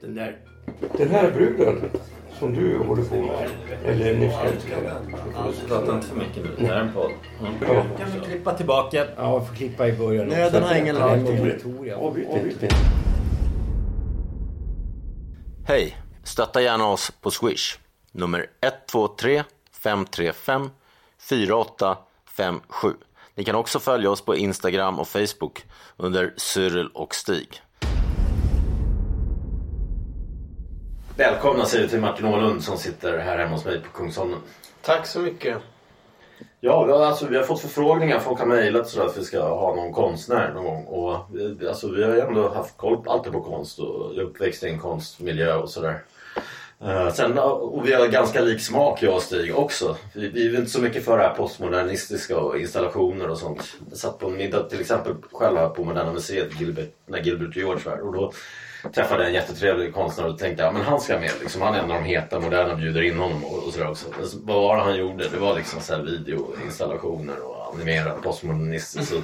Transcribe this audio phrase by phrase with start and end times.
[0.00, 0.38] Den där...
[0.98, 1.90] Den här bruden
[2.38, 3.50] som du håller på med.
[3.84, 5.00] Eller ni ska inte kalla
[5.68, 6.50] Prata inte för mycket nu.
[6.58, 7.10] Det här är en podd.
[7.60, 7.84] Ja.
[7.98, 9.06] Kan vi klippa tillbaka?
[9.16, 10.26] Ja, jag får klippa i början.
[10.26, 11.18] Nöden har ingen lag.
[11.96, 12.64] Avbryt
[15.66, 15.96] Hej!
[16.24, 17.78] Stötta gärna oss på Swish.
[18.12, 20.70] Nummer 123 535
[21.18, 22.94] 4857.
[23.34, 25.64] Ni kan också följa oss på Instagram och Facebook
[25.96, 27.62] under Cyril och Stig.
[31.18, 34.38] Välkomna säger vi till Martin Åhlund som sitter här hemma hos mig på Kungsholmen.
[34.82, 35.56] Tack så mycket.
[36.60, 38.18] Ja, vi har, alltså, vi har fått förfrågningar.
[38.18, 40.84] Folk har mejlat så att vi ska ha någon konstnär någon gång.
[40.84, 44.24] Och, vi, alltså, vi har ju ändå haft koll på, alltid på konst och jag
[44.24, 46.02] är uppväxt i en konstmiljö och sådär.
[46.84, 49.96] Uh, sen, och vi har ganska lik smak jag och Stig också.
[50.12, 53.76] Vi, vi är inte så mycket för det här postmodernistiska och installationer och sånt.
[53.90, 57.56] Jag satt på en middag till exempel själv här på Moderna Museet Gilbert, när Gilbert
[57.56, 58.06] George var här.
[58.06, 58.32] Och då
[58.94, 61.32] träffade jag en jättetrevlig konstnär och tänkte ja, men han ska med.
[61.40, 61.62] Liksom.
[61.62, 64.06] Han är en av de heta moderna bjuder in honom och, och sådär också.
[64.18, 65.28] Men så, vad var det han gjorde?
[65.28, 69.14] Det var liksom så här videoinstallationer och animerad postmodernistiskt.
[69.14, 69.22] Så,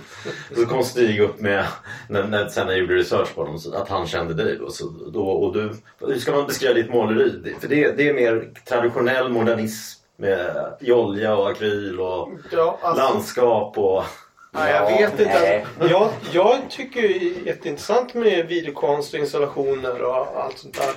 [0.54, 1.66] så kom Stig upp med,
[2.08, 4.70] när, när, sen jag gjorde research på honom, så att han kände dig då.
[4.70, 7.54] Så, då och du, hur ska man beskriva ditt måleri?
[7.60, 13.78] För det, det är mer traditionell modernism med olja och akryl och Ja, alltså- landskap
[13.78, 14.04] och...
[14.56, 15.66] Nej, jag vet inte.
[15.80, 20.90] Jag, jag tycker det är jätteintressant med videokonst och installationer och allt sånt där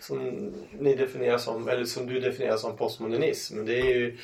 [0.00, 3.64] som ni definierar som, eller som du definierar som postmodernism.
[3.64, 4.18] Det är ju,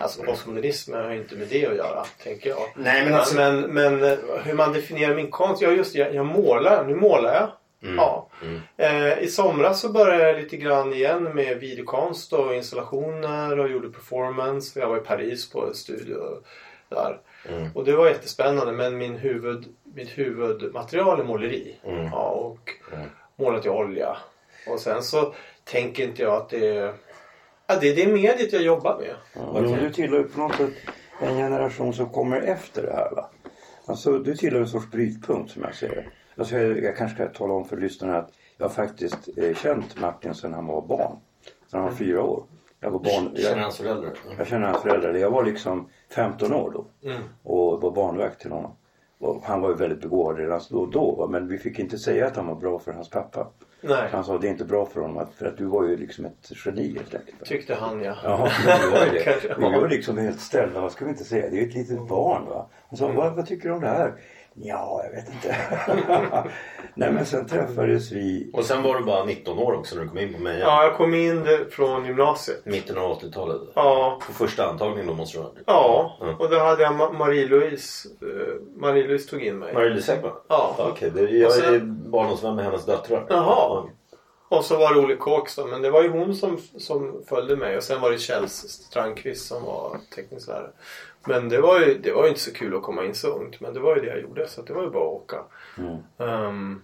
[0.00, 2.58] alltså postmodernism har ju inte med det att göra, tänker jag.
[2.76, 6.26] Nej, men alltså- men, men hur man definierar min konst, ja just det, jag, jag
[6.26, 7.48] målar, nu målar jag.
[7.82, 7.96] Mm.
[7.96, 8.28] Ja.
[8.76, 13.88] Eh, I somras så började jag lite grann igen med videokonst och installationer och gjorde
[13.90, 14.80] performance.
[14.80, 16.16] Jag var i Paris på en studio
[16.88, 17.18] där.
[17.48, 17.68] Mm.
[17.74, 19.64] Och det var jättespännande men min huvud,
[19.94, 21.76] mitt huvudmaterial är måleri.
[21.84, 22.04] Mm.
[22.04, 22.70] Ja, och
[23.36, 24.16] målat i olja.
[24.68, 26.92] Och sen så tänker inte jag att det är...
[27.66, 29.14] Ja, det är det mediet jag jobbar med.
[29.34, 30.72] Ja, men du tillhör på något sätt
[31.20, 33.30] en generation som kommer efter det här va?
[33.86, 36.04] Alltså du tillhör en sorts brytpunkt som jag ser det.
[36.36, 40.00] Alltså, jag, jag kanske ska tala om för lyssnarna att jag har faktiskt eh, känt
[40.00, 41.16] Martin sedan han var barn.
[41.70, 42.44] Sedan han var fyra år.
[42.80, 43.34] Jag var barn...
[43.34, 44.12] Du känner Jag, hans föräldrar?
[44.38, 45.14] jag känner hans föräldrar.
[45.14, 47.10] Jag var liksom 15 år då.
[47.10, 47.22] Mm.
[47.42, 48.76] Och var barnvakt till honom.
[49.18, 52.36] Och han var ju väldigt begåvad redan då, då men vi fick inte säga att
[52.36, 53.46] han var bra för hans pappa.
[53.80, 55.96] Nej, Han sa det är inte bra för honom att, för att du var ju
[55.96, 57.44] liksom ett geni helt enkelt.
[57.44, 58.16] tyckte han ja.
[58.24, 59.54] Ja, det var ju det.
[59.58, 60.80] Vi var liksom helt ställda.
[60.80, 61.50] Vad ska vi inte säga?
[61.50, 62.66] Det är ju ett litet barn va.
[62.88, 64.14] Han sa, vad, vad tycker du om det här?
[64.60, 65.56] Ja, jag vet inte.
[66.94, 68.50] Nej men sen träffades vi.
[68.52, 70.58] Och sen var du bara 19 år också när du kom in på Meja.
[70.58, 72.66] Ja, jag kom in från gymnasiet.
[72.66, 73.60] Mitten av 80-talet.
[73.74, 76.18] Ja, På första antagningen då måste du ha ja.
[76.22, 76.34] Mm.
[76.40, 78.08] och då hade jag Ma- Marie-Louise.
[78.22, 79.74] eh, Marie-Louise tog in mig.
[79.74, 80.32] Marie-Louise Segman?
[80.48, 80.74] Ja.
[80.78, 81.78] Okej, det- jag sen- är
[82.10, 83.26] barndomsvän med hennes döttrar.
[83.28, 83.84] Jaha.
[84.48, 87.76] Och så var det Olle Kåks men det var ju hon som, som följde mig.
[87.76, 90.70] Och sen var det Kjell Strandqvist som var teckningslärare.
[91.26, 93.60] Men det var, ju, det var ju inte så kul att komma in så ungt.
[93.60, 94.48] Men det var ju det jag gjorde.
[94.48, 95.36] Så det var ju bara att åka.
[96.18, 96.82] Ehm,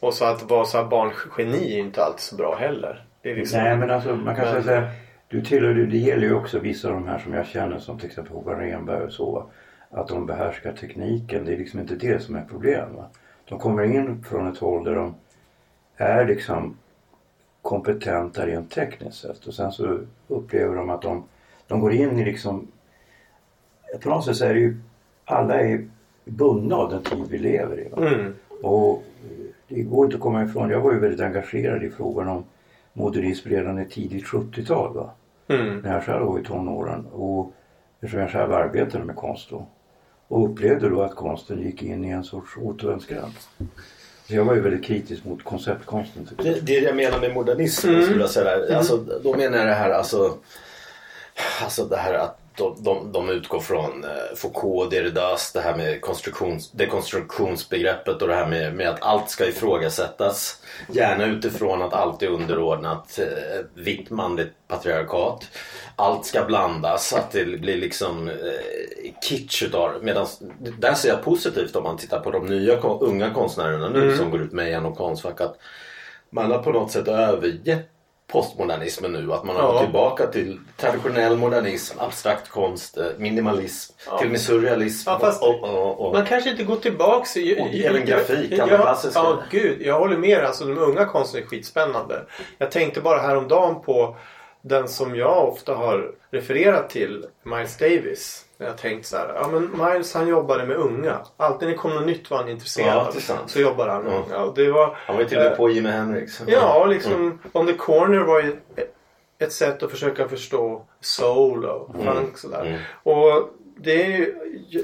[0.00, 3.04] och så att vara så här barngeni är ju inte alltid så bra heller.
[3.22, 4.90] Liksom, Nej men alltså man kan Men- säga
[5.28, 8.06] du tillhör, det gäller ju också vissa av de här som jag känner som till
[8.06, 9.50] exempel Håkan Renberg och så.
[9.90, 11.44] Att de behärskar tekniken.
[11.44, 13.06] Det är liksom inte det som är problemet.
[13.48, 15.14] De kommer in från ett håll där de
[15.96, 16.76] är liksom
[17.62, 19.46] kompetenta rent tekniskt sett.
[19.46, 19.98] Och sen så
[20.28, 21.24] upplever de att de,
[21.66, 22.66] de går in i liksom...
[24.00, 24.76] På något sätt så är det ju...
[25.24, 25.88] Alla är
[26.24, 27.86] bundna av den tid vi lever i.
[27.96, 28.34] Mm.
[28.62, 28.92] Och
[29.24, 30.70] eh, det går inte att komma ifrån.
[30.70, 32.44] Jag var ju väldigt engagerad i frågan om
[32.92, 34.94] modernism redan i tidigt 70-tal.
[34.94, 35.10] Va?
[35.48, 35.78] Mm.
[35.78, 37.06] När jag själv var i tonåren.
[37.06, 37.52] Och
[38.00, 39.66] eftersom jag själv arbetade med konst då.
[40.28, 43.32] Och upplevde då att konsten gick in i en sorts återvändsgränd.
[44.26, 46.28] Så jag var ju väldigt kritisk mot konceptkonsten.
[46.42, 48.02] Det, det jag menar med modernism Mm.
[48.02, 48.76] skulle jag säga där.
[48.76, 50.34] Alltså, då menar jag det här alltså,
[51.62, 56.00] alltså det här att de, de, de utgår från eh, Foucault, Derridas, det här med
[56.00, 60.62] konstruktions, dekonstruktionsbegreppet och det här med, med att allt ska ifrågasättas.
[60.92, 65.48] Gärna utifrån att allt är underordnat eh, vitt manligt patriarkat.
[65.96, 68.34] Allt ska blandas, att det blir liksom eh,
[69.22, 70.00] kitsch utav det.
[70.02, 70.26] Medan
[70.78, 74.42] där ser jag positivt om man tittar på de nya unga konstnärerna nu som går
[74.42, 75.40] ut med igen och Konstfack.
[75.40, 75.56] Att
[76.30, 77.88] man har på något sätt övergett
[78.32, 79.32] postmodernismen nu.
[79.32, 79.72] Att man har Ja.
[79.72, 85.10] gått tillbaka till traditionell modernism, abstrakt konst, eh, minimalism, till och med surrealism.
[85.10, 87.36] Ja, och, och, och, Man kanske inte går tillbaks.
[87.36, 89.20] i- Och även grafik, ja, alla klassiska.
[89.20, 89.82] Ja, gud.
[89.82, 90.44] Jag håller med.
[90.44, 92.24] Alltså, de unga konstnärerna är skitspännande.
[92.58, 94.16] Jag tänkte bara häromdagen på
[94.62, 98.44] den som jag ofta har refererat till, Miles Davis.
[98.58, 101.18] Jag har tänkt så här, ja men Miles han jobbade med unga.
[101.36, 103.36] Alltid när det kom något nytt var han intresserad Ja.
[103.46, 104.24] Så jobbade han med Ja.
[104.26, 104.38] unga.
[104.44, 106.40] Och det var, han var ju till och med eh, på Jimi Hendrix.
[106.46, 107.38] Ja, liksom Mm.
[107.52, 108.56] On the Corner var ju
[109.38, 112.14] ett- sätt att försöka förstå soul och Mm.
[112.14, 112.86] funk sådär.
[113.02, 114.34] Och det är, ju-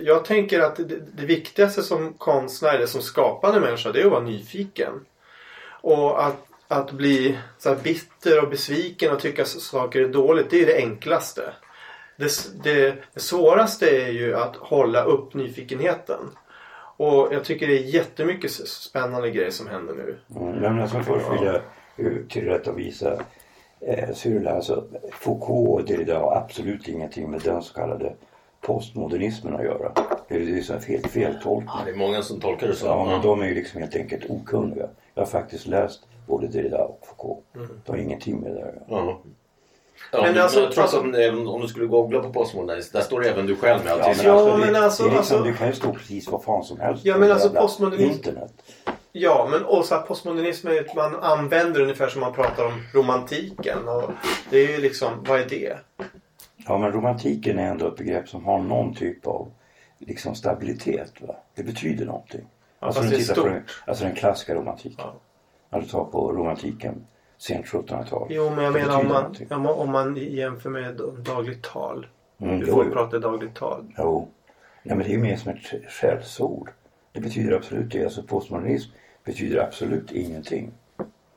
[0.03, 0.85] jag tänker att det,
[1.17, 4.93] det viktigaste som konstnär eller som skapande människa det är att vara nyfiken.
[5.81, 10.67] Och att, att bli så bitter och besviken och tycka saker är dåligt det är
[10.67, 11.43] det enklaste.
[12.17, 12.31] Det,
[12.63, 16.31] det, det svåraste är ju att hålla upp nyfikenheten.
[16.97, 20.19] Och jag tycker det är jättemycket spännande grejer som händer nu.
[20.41, 21.61] Mm, men alltså först vill jag
[21.97, 23.19] ju tillrättavisa
[23.81, 24.49] eh, Cyril.
[24.49, 28.13] Alltså, Foucault och Derrida har absolut ingenting med den så kallade
[28.61, 29.93] postmodernismen att göra.
[30.29, 31.71] Det är ju så här helt feltolkning.
[31.79, 32.87] Ja, det är många som tolkar det så.
[32.87, 34.89] Ja, men de är ju liksom helt enkelt okunniga.
[35.15, 37.45] Jag har faktiskt läst både Derrida och Foucault.
[37.85, 38.75] De har ingenting med det att göra.
[38.89, 39.21] Ja.
[40.13, 42.97] Ja, Men men alltså- jag tror att om, även om du skulle googla på postmodernism,
[42.97, 43.93] där står det även du själv med.
[43.93, 45.73] Ja, men det- Ja, alltså, men det, alltså- det, är liksom, alltså- det kan ju
[45.73, 48.53] stå precis vad fan som helst Ja, men alltså postmodernism- internet.
[49.13, 53.89] Ja, men också att postmodernism är att man använder ungefär som man pratar om romantiken.
[53.89, 54.11] Och
[54.51, 55.79] det är ju liksom, vad är det?
[56.57, 59.51] Ja, men romantiken är ändå ett begrepp som har någon typ av
[59.99, 61.13] liksom stabilitet.
[61.21, 61.37] Va?
[61.55, 62.41] Det betyder någonting.
[62.81, 63.53] Ja, alltså, fast du det är tittar på stort.
[63.53, 65.05] den, alltså den klassiska romantiken.
[65.07, 65.15] Ja.
[65.71, 67.07] När du tar på romantiken
[67.39, 68.27] sent 1700-tal.
[68.31, 72.07] Jo, men jag Det menar om man, om man, om man jämför med dagligt tal.
[72.39, 72.93] Mm, jo, folk jo.
[72.93, 73.85] pratar dagligt tal.
[73.99, 74.29] Jo.
[74.83, 76.71] Nej, men det är ju mer som ett skällsord.
[77.13, 78.05] Det betyder absolut det.
[78.05, 78.91] Alltså postmodernism
[79.25, 80.73] betyder absolut ingenting.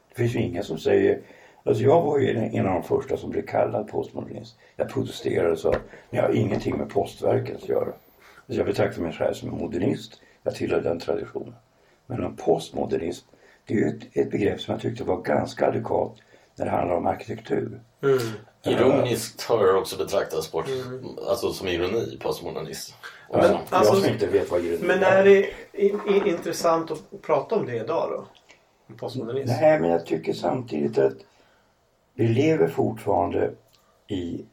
[0.09, 1.19] Det finns ju ingen som säger...
[1.63, 4.57] Alltså jag var ju en av de första som blev kallad postmodernist.
[4.75, 5.73] Jag protesterade och sa
[6.09, 7.93] ni har ingenting med postverket att göra.
[8.47, 10.21] Så jag betraktar mig själv som en modernist.
[10.43, 11.55] Jag tillhör den traditionen.
[12.05, 13.27] Men en postmodernism,
[13.67, 16.15] det är ju ett, ett begrepp som jag tyckte var ganska adekvat
[16.55, 17.81] när det handlar om arkitektur.
[18.03, 18.19] Mm.
[18.63, 20.65] Ironiskt har det också betraktats bort,
[21.29, 22.95] alltså som ironi, postmodernist.
[23.31, 27.21] Men, alltså- jag som inte vet vad ironi Men är det i, i, intressant att
[27.21, 28.25] prata om det idag då?
[28.95, 29.53] Postmodernism?
[29.61, 31.17] Nej, men jag tycker samtidigt att
[32.13, 33.51] vi lever fortfarande
[34.07, 34.45] i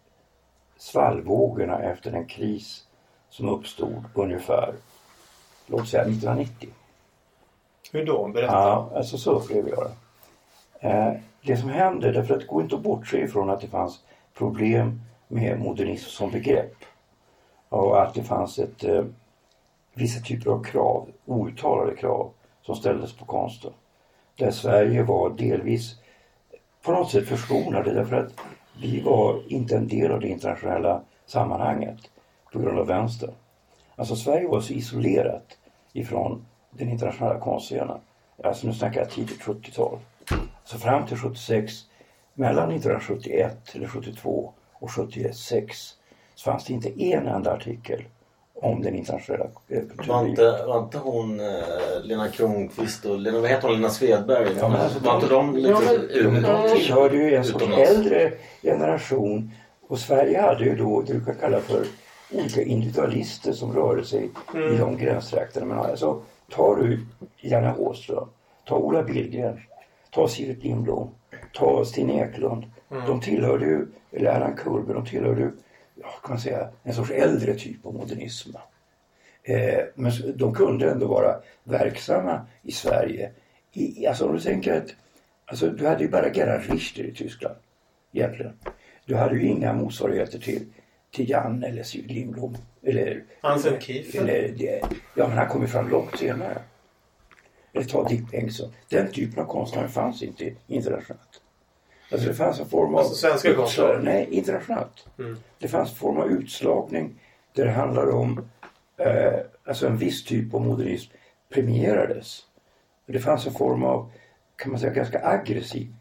[0.79, 2.85] svallvågorna efter en kris
[3.31, 4.75] som uppstod ungefär,
[5.67, 6.69] låt säga 1990.
[7.95, 8.29] Hur då?
[8.29, 8.53] Berätta.
[8.53, 9.91] Ja, alltså så upplever jag
[10.81, 10.89] det.
[10.89, 11.13] Eh,
[11.43, 14.01] det som händer, därför att det går inte att bortse ifrån att det fanns
[14.35, 16.75] problem med modernism som begrepp.
[17.69, 19.05] Och att det fanns ett, eh,
[19.93, 22.31] vissa typer av krav, outtalade krav,
[22.63, 23.73] som ställdes på konsten.
[24.37, 25.95] Där Sverige var delvis
[26.83, 28.33] på något sätt förskonade därför att
[28.81, 31.99] vi var inte en del av det internationella sammanhanget
[32.53, 33.35] på grund av vänstern.
[33.97, 35.59] Alltså Sverige var så isolerat
[35.93, 36.45] ifrån
[36.79, 37.99] den internationella konstscenen.
[38.45, 39.99] Alltså nu snackar jag tidigt 70-tal.
[40.65, 41.73] Så fram till 76,
[42.35, 45.77] mellan 1971 eller 72 och 76
[46.35, 48.03] så fanns det inte en enda artikel
[48.55, 50.29] om den internationella eh, Var kulturlivet.
[50.29, 51.47] inte, var inte hon eh,
[52.05, 54.49] Lena Kronqvist och Lena, vad heter hon, Lena Svedberg?
[54.61, 58.33] Ja, men alltså, var inte de lite Ja, men- de tillhörde ju en sorts äldre
[58.63, 59.51] generation
[59.89, 61.85] och Sverige hade ju då det du kan kalla för
[62.33, 64.25] olika individualister som rörde sig
[64.73, 65.67] i de gränstrakterna.
[65.67, 66.23] Men alltså,
[66.57, 67.07] du
[67.41, 68.29] Janne Håström,
[68.65, 69.61] ta Ola Billgren,
[70.11, 71.11] ta Sivert Lindblom,
[71.53, 72.65] ta Stina Eklund.
[72.89, 75.51] De tillhörde ju, eller Erland Kullberg, de tillhörde ju,
[75.95, 78.51] ja, kan man säga, en sorts äldre typ av modernism.
[79.43, 83.31] Eh, men de kunde ändå vara verksamma i Sverige.
[83.73, 84.95] I, alltså om du tänker att
[85.47, 87.55] alltså, du hade ju bara Gerhard Richter i Tyskland
[88.13, 88.53] egentligen.
[89.07, 90.67] Du hade ju inga motsvarigheter till,
[91.15, 92.57] till Jan eller Siv Lindblom.
[92.83, 94.81] Eller, Anselm Kiefer.
[95.15, 96.59] Ja men han kom ju fram långt senare.
[97.73, 98.73] Eller ta Dick Bengtsson.
[98.89, 101.41] Den typen av konstnärer fanns inte internationellt.
[102.13, 103.01] Alltså det fanns en form av...
[103.01, 104.01] Alltså svenska konstnärer?
[104.03, 105.07] Nej, internationellt.
[105.19, 105.37] Mm.
[105.59, 107.21] Det fanns en form av utslagning
[107.53, 108.49] där det handlar om
[108.97, 111.13] eh, alltså en viss typ av modernism
[111.49, 112.41] premierades.
[113.07, 114.11] Det fanns en form av,
[114.57, 115.95] kan man säga, ganska aggressiv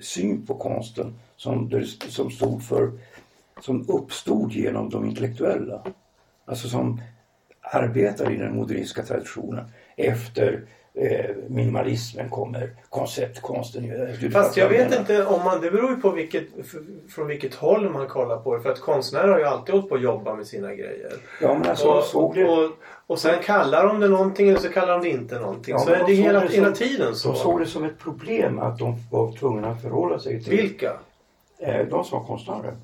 [0.00, 2.92] syn på konsten som, som stod för
[3.60, 5.82] som uppstod genom de intellektuella.
[6.44, 7.00] Alltså som
[7.60, 9.64] arbetar i den modernistiska traditionen
[9.96, 10.62] efter
[10.94, 13.88] eh, minimalismen kommer konceptkonsten.
[14.20, 16.44] Du Fast jag vet inte om man, det beror ju på vilket,
[17.08, 18.62] från vilket håll man kollar på det.
[18.62, 21.12] För att konstnärer har ju alltid hållit på att jobba med sina grejer.
[21.42, 22.70] Ja men alltså de såg Och, det, och,
[23.06, 25.72] och sen kallar de det någonting eller så kallar de det inte någonting.
[25.72, 27.28] Ja, så är de det hela, det som- hela tiden så.
[27.28, 30.92] de såg det som ett problem att de var tvungna att förhålla sig till Vilka?
[31.58, 32.76] eh, de som var konstnärer.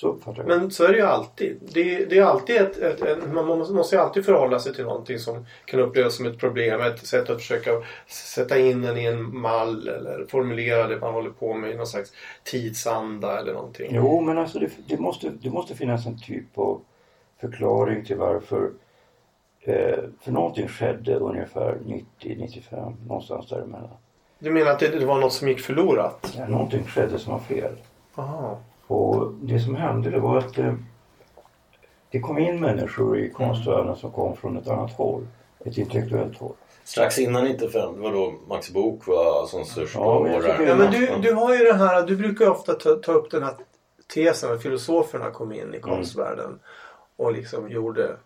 [0.00, 1.58] Så uppfattar jag Men så är det ju alltid.
[1.60, 4.84] Det, det är alltid ett, ett, ett, man måste måste ju alltid förhålla sig till
[4.84, 6.80] någonting som kan upplevas som ett problem.
[6.80, 7.70] Ett sätt att försöka
[8.06, 11.86] sätta in den i en mall eller formulera det man håller på med i någon
[11.86, 12.12] slags
[12.44, 13.90] tidsanda eller någonting.
[13.94, 16.80] Jo, men alltså det, det, måste, det måste finnas en typ av
[17.40, 18.70] förklaring till varför
[19.60, 21.78] eh, för någonting skedde ungefär
[22.20, 23.96] 90-95, någonstans däremellan.
[24.38, 26.34] Du menar att det, det var något som gick förlorat?
[26.38, 27.72] Ja, någonting skedde som var fel.
[28.14, 28.58] Aha.
[28.90, 30.74] Och det som hände det var att eh,
[32.10, 35.26] det kom in människor i konstvärlden som kom från ett annat håll.
[35.64, 36.52] Ett intellektuellt håll.
[36.84, 40.76] Strax innan 95, det var då Max Book var som störst Ja, på men Ja,
[40.76, 43.42] men du, du har ju det här, du brukar ju ofta ta, ta upp den
[43.42, 43.54] här
[44.14, 46.58] tesen att filosoferna kom in i konstvärlden
[47.16, 48.16] och liksom gjorde,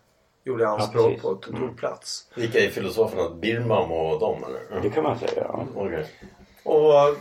[0.43, 1.21] gjorde anspråk precis.
[1.21, 2.27] på att tog plats.
[2.35, 3.29] Vilka är filosoferna?
[3.29, 4.81] Birnbaum och dem eller?
[4.81, 5.31] Det kan man säga.
[5.35, 5.65] Ja.
[5.75, 6.05] Okej.
[6.63, 7.17] Och,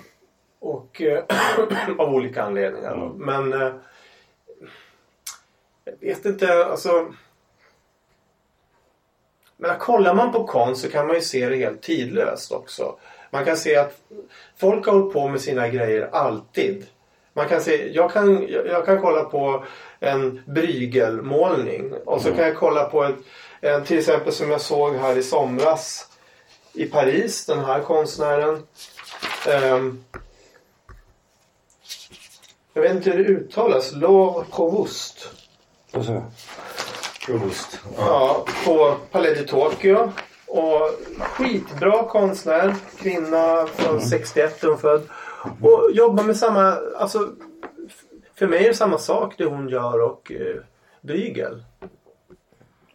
[0.64, 1.24] och eh,
[1.98, 2.96] av olika anledningar.
[2.96, 3.14] då.
[3.16, 3.72] Men eh,
[5.84, 7.12] jag vet inte, alltså.
[9.56, 12.96] Men kollar man på konst så kan man ju se det helt tidlöst också.
[13.30, 14.00] Man kan se att
[14.56, 16.86] folk har hållit på med sina grejer alltid.
[17.32, 19.64] Man kan se, jag, kan, jag kan kolla på
[20.00, 23.16] en Brygelmålning och så kan jag kolla på ett,
[23.60, 26.08] en, till exempel som jag såg här i somras
[26.72, 28.62] i Paris, den här konstnären.
[29.48, 30.04] Ehm,
[32.74, 33.92] jag vet inte hur det uttalas.
[33.92, 35.30] Laure Provost.
[35.92, 36.22] Och så,
[37.26, 37.80] Proust.
[37.98, 40.12] Ja, på Palais de Tokyo.
[40.46, 40.90] Och
[41.20, 42.74] skitbra konstnär.
[42.98, 45.02] Kvinna från 61 är hon född.
[45.62, 46.76] Och jobbar med samma...
[46.96, 47.28] Alltså,
[48.34, 50.56] för mig är det samma sak det hon gör och eh,
[51.00, 51.64] Bruegel.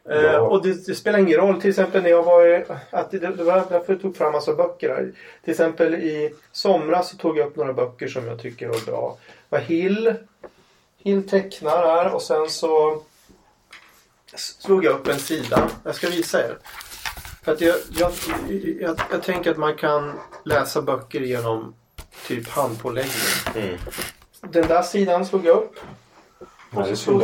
[0.10, 0.40] Eh, Ja.
[0.42, 1.62] och det, det spelar ingen roll.
[1.62, 2.46] Till exempel när jag var...
[2.48, 5.12] i- Att det, det var därför jag tog fram massa böcker här.
[5.44, 9.18] Till exempel i somras så tog jag upp några böcker som jag tycker var bra.
[9.50, 10.16] Var Hill.
[10.98, 13.04] Hill tecknar här och sen så
[14.36, 15.70] slog jag upp en sida.
[15.84, 16.58] Jag ska visa er.
[17.44, 18.12] För att jag, jag,
[18.80, 21.74] jag, jag tänker att man kan läsa böcker genom
[22.28, 23.14] typ handpåläggning.
[23.56, 23.78] Mm.
[24.42, 25.80] Den där sidan slog jag upp.
[26.72, 27.24] det är slog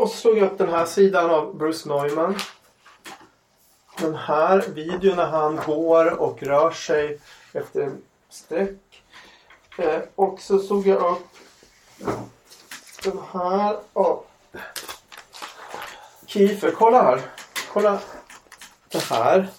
[0.00, 2.34] och så slog jag upp den här sidan av Bruce Neumann.
[3.98, 7.18] Den här videon när han går och rör sig
[7.52, 8.78] efter en streck.
[9.80, 11.26] Eh, och så slog jag upp
[13.02, 14.24] den här av
[16.26, 16.70] Kiefer.
[16.70, 17.20] Kolla här.
[17.72, 18.00] Kolla
[18.88, 19.50] det här.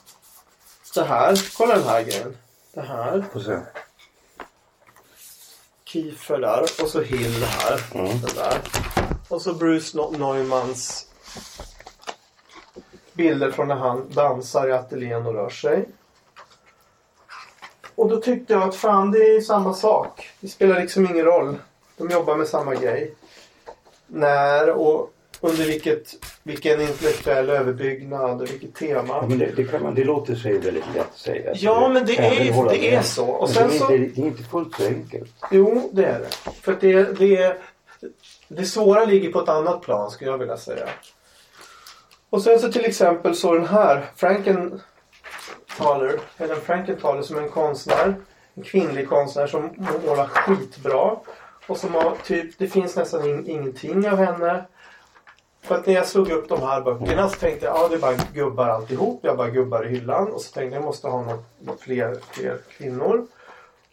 [0.94, 1.58] Det här.
[1.58, 2.38] Kolla den här grejen.
[2.74, 3.25] Det här.
[5.86, 7.82] Kiefer där och så Hill här.
[7.94, 8.62] Den där.
[9.28, 11.08] Och så Bruce Neumanns
[13.13, 15.90] bilder från när han dansar i ateljén och rör sig.
[18.01, 20.29] Och då tyckte jag att fan det är samma sak.
[20.39, 21.58] Det spelar liksom ingen roll.
[21.98, 23.13] De jobbar med samma grej.
[24.08, 26.08] När och under vilket,
[26.43, 29.25] vilken intellektuell överbyggnad och vilket tema.
[29.27, 31.51] men det, det, kan man, det låter sig väldigt lätt säga.
[31.55, 33.25] Ja, men det är- det är så.
[33.27, 35.31] Och sen det, är så- inte, det är inte fullt så enkelt.
[35.51, 36.51] Jo, det är det.
[36.62, 37.58] För att det, det,
[38.48, 40.89] det svåra ligger på ett annat plan skulle jag vilja säga.
[42.29, 44.05] Och sen så till exempel så den här
[45.80, 48.16] Helen eller Frankenthaler som är en konstnär.
[48.54, 49.70] En kvinnlig konstnär som
[50.06, 51.18] målar skitbra.
[51.68, 54.66] Och som har typ, det finns nästan in, ingenting av henne.
[55.62, 58.00] För att när jag slog upp de här böckerna så tänkte jag, ja det är
[58.00, 59.20] bara gubbar alltihop.
[59.24, 60.32] Jag bara gubbar i hyllan.
[60.32, 63.28] Och så tänkte jag, jag måste ha något, något fler, fler kvinnor.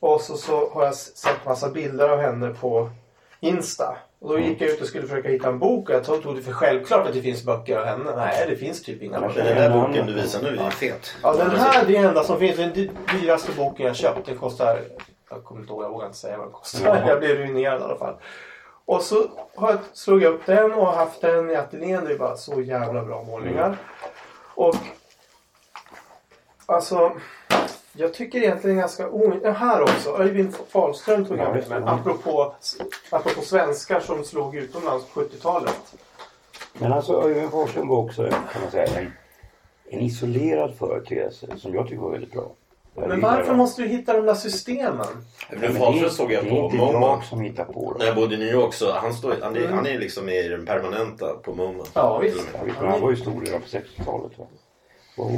[0.00, 2.90] Och så, så har jag sett massa bilder av henne på
[3.40, 3.96] Insta.
[4.20, 6.42] Och då gick jag ut och skulle försöka hitta en bok och jag tog det
[6.42, 8.16] för självklart att det finns böcker av henne.
[8.16, 9.44] Nej, det finns typ inga böcker.
[9.44, 11.14] den där boken du visar nu är fet.
[11.22, 12.56] Ja, den här är det enda som finns.
[12.56, 12.90] Den dy-
[13.20, 14.26] dyraste boken jag köpt.
[14.26, 14.80] Den kostar...
[15.30, 17.04] Jag kommer inte ihåg, jag vågar inte säga vad den kostar.
[17.08, 18.14] Jag blev ruinerad i alla fall.
[18.84, 19.26] Och så
[19.56, 22.04] har jag slagit upp den och haft den i ateljén.
[22.04, 23.76] Det är bara så jävla bra målningar.
[24.54, 24.74] Och...
[26.66, 27.12] Alltså...
[27.92, 29.52] Jag tycker egentligen ganska o...
[29.52, 30.16] Här också.
[30.18, 31.64] Öyvind Fahlström tog Ja, jag med.
[31.68, 32.54] Men apropå,
[33.10, 35.94] apropå svenskar som slog utomlands på 70-talet.
[36.78, 39.12] Men alltså Öyvind Forslund var också kan man säga, en,
[39.90, 42.50] en isolerad företeelse som jag tycker var väldigt bra.
[42.94, 43.56] Men varför dem.
[43.56, 45.06] måste du hitta de där systemen?
[45.50, 46.92] Men Fahlström såg jag på MoMA.
[47.06, 48.22] jag som hittar på När jag dem.
[48.24, 49.72] bodde i New York så han, står, han, är, Mm.
[49.72, 51.84] han är liksom i den permanenta på MoMA.
[51.94, 52.46] Ja, visst.
[52.80, 54.32] Ja, han var ju stor redan på 60-talet.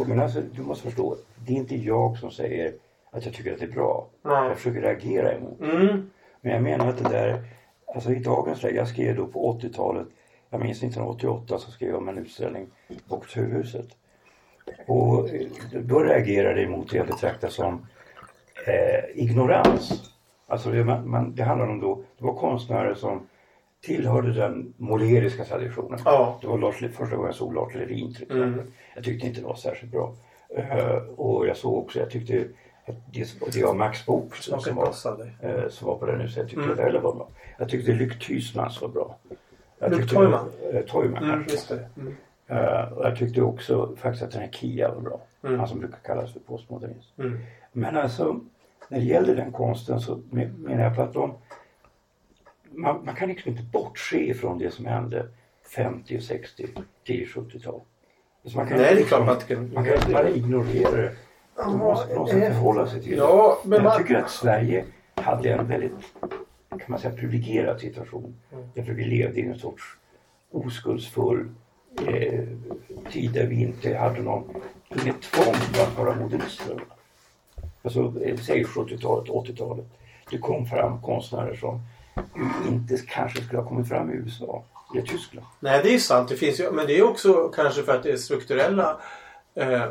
[0.06, 2.72] Men alltså, du måste förstå, det är inte jag som säger
[3.10, 4.06] att jag tycker att det är bra.
[4.22, 4.48] Nej.
[4.48, 5.60] Jag försöker reagera emot.
[5.60, 6.10] Mm.
[6.40, 7.42] Men jag menar att det där,
[7.94, 10.06] alltså i dagens läge, jag skrev då på 80-talet,
[10.50, 12.66] jag minns 1988 så skrev jag om en utställning
[13.08, 13.86] på Kulturhuset.
[14.86, 17.86] Och eh, då reagerade jag emot det jag betraktar som
[18.66, 20.14] eh, ignorans.
[20.46, 23.28] Alltså det, man, man, det handlade om då, det var konstnärer som
[23.80, 25.98] tillhörde den måleriska traditionen.
[26.04, 26.38] Ja.
[26.40, 28.42] Det var Lars, första gången jag såg Lars Lerin till exempel.
[28.52, 28.66] Mm.
[28.94, 30.14] Jag tyckte inte det var särskilt bra.
[30.56, 32.44] Eh, och jag såg också, jag tyckte
[32.86, 34.92] att det, det var Max Bok som, som var
[35.42, 36.36] eh, som var på den huset.
[36.36, 36.76] Jag tyckte Mm.
[36.76, 37.28] det heller var bra.
[37.58, 39.16] Jag tyckte Luc Tysmans var bra.
[39.78, 40.48] Jag Toyman?
[40.72, 41.74] Eh, Toyman Mm, kanske.
[41.96, 42.16] Mm.
[42.46, 45.20] Eh, och jag tyckte också faktiskt att den här Kia var bra.
[45.44, 45.58] Mm.
[45.58, 47.18] Han som brukar kallas för postmodernist.
[47.18, 47.38] Mm.
[47.72, 48.40] Men alltså
[48.88, 51.32] när det gäller den konsten så me- menar jag på att de,
[52.70, 55.28] man, man kan liksom inte bortse ifrån det som hände
[55.76, 56.66] 50, 60,
[57.06, 57.80] 10, 70-tal.
[58.44, 60.30] Alltså man kan Nej, det är inte klart liksom- man kan- Man kan inte bara
[60.30, 61.12] ignorera det.
[61.56, 63.16] Man måste på något sätt eh, förhålla sig till det.
[63.16, 64.84] Ja, men Men jag man- tycker att Sverige
[65.14, 65.92] hade en väldigt
[66.70, 68.34] kan man säga, privilegierad situation.
[68.52, 68.64] Mm.
[68.74, 69.82] Därför vi levde i en sorts
[70.50, 71.48] oskuldsfull
[72.06, 72.44] eh,
[73.10, 74.44] tid där vi inte hade någon,
[74.88, 76.82] inget tvång på att vara modernister.
[77.82, 79.84] Alltså, eh, säg 70-talet, 80-talet.
[80.30, 81.80] Det kom fram konstnärer som
[82.68, 85.46] inte kanske skulle ha kommit fram i USA eller Tyskland.
[85.60, 86.28] Nej, det är sant.
[86.28, 89.00] Det finns ju, men det är också kanske för att det är strukturella...
[89.54, 89.84] Eh,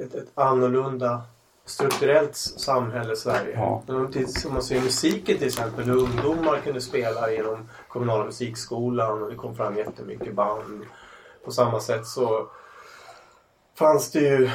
[0.00, 1.22] ett, ett, annorlunda
[1.64, 3.54] strukturellt samhälle Sverige.
[3.56, 3.82] Ja.
[3.86, 5.84] Om man ser musiken till exempel.
[5.84, 10.84] Hur ungdomar kunde spela genom kommunala musikskolan och det kom fram jättemycket band.
[11.44, 12.46] På samma sätt så
[13.78, 14.50] fanns det ju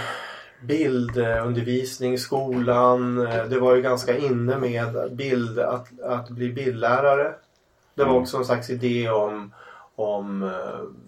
[0.67, 3.27] bildundervisning skolan.
[3.27, 7.34] Eh, Det var ju ganska inne med bild, att, att bli bildlärare.
[7.96, 8.22] Det var Mm.
[8.22, 9.53] också en slags idé om,
[9.96, 10.50] om eh,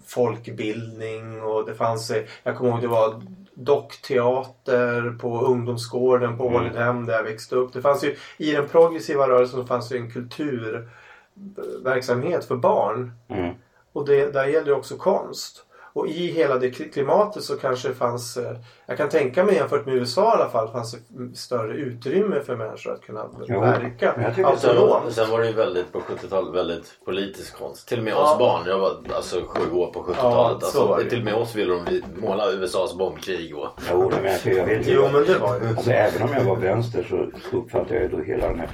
[0.06, 3.22] folkbildning och det fanns, eh, jag kommer ihåg det var
[3.54, 6.56] dockteater på ungdomsgården på Mm.
[6.60, 7.72] Ålidhem där jag växte upp.
[7.72, 13.12] Det fanns ju, I den progressiva rörelsen fanns ju en kulturverksamhet för barn.
[13.28, 13.54] Mm.
[13.92, 15.65] Och det, där gällde också konst.
[15.96, 19.54] Och i hela det kli- klimatet så kanske det fanns, eh, jag kan tänka mig
[19.54, 23.60] jämfört med USA i alla fall, fanns det större utrymme för människor att kunna Jo,
[23.60, 25.12] verka Sen, autonomt.
[25.12, 27.88] sen var det ju väldigt på 70-talet väldigt politisk konst.
[27.88, 28.32] Till och med Ja.
[28.32, 28.62] oss barn.
[28.66, 30.16] Jag var alltså sju år på 70-talet.
[30.22, 33.56] Ja, alltså, till och med oss ville de måla USAs bombkrig.
[33.56, 35.66] Och, Jo, men jag, jag vet ju Jo men det var ju.
[35.68, 38.70] Alltså, även om jag var vänster så, uppfattade jag då hela den här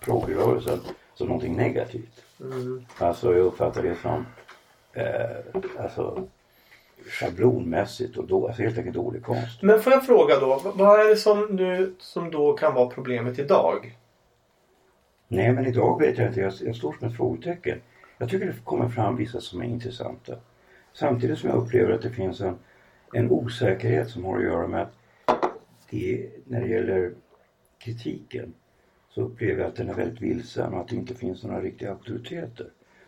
[0.00, 0.80] progrörelsen
[1.14, 2.24] som någonting negativt.
[2.40, 2.84] Mm.
[2.98, 4.26] Alltså jag uppfattade det som
[4.92, 6.26] eh, alltså,
[7.06, 9.62] schablonmässigt och då, alltså helt enkelt dålig konst.
[9.62, 13.38] Men får jag fråga då, vad är det som, nu, som då kan vara problemet
[13.38, 13.96] idag?
[15.28, 17.80] Nej men idag vet jag inte, jag, jag står som ett frågetecken.
[18.18, 20.34] Jag tycker det kommer fram vissa som är intressanta.
[20.92, 22.58] Samtidigt som jag upplever att det finns en,
[23.12, 24.92] en osäkerhet som har att göra med att
[25.90, 27.12] det, när det gäller
[27.78, 28.54] kritiken
[29.08, 31.90] så upplever jag att den är väldigt vilsen och att det inte finns några riktiga
[31.90, 32.66] auktoriteter.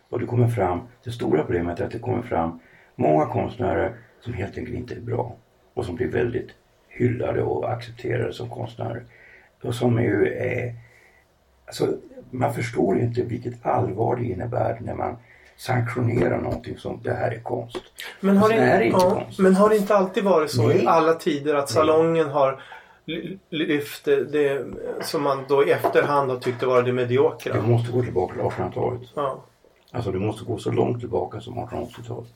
[0.08, 2.60] Och det kommer fram, det stora problemet är att det kommer fram
[2.96, 5.36] många konstnärer som helt enkelt inte är bra
[5.74, 6.48] och som blir väldigt
[6.88, 9.02] hyllade och accepterade som konstnärer.
[9.62, 10.74] Och som ju är
[11.66, 11.88] Alltså,
[12.30, 15.16] man förstår inte vilket allvar det innebär när man
[15.56, 17.76] sanktionerar någonting som det här är konst.
[18.20, 19.38] Men har, Alltså, det det, inte ja, konst.
[19.38, 20.82] men har det inte alltid varit så Nej.
[20.82, 22.62] i alla tider att salongen har
[23.06, 24.64] ly- lyft det,
[25.00, 27.62] som man då i efterhand har tyckt vara det Du mediokra?
[27.62, 29.02] måste gå tillbaka till 1800-talet.
[29.14, 29.44] Ja,
[29.92, 32.28] Alltså du måste gå så långt tillbaka som 1880-talet.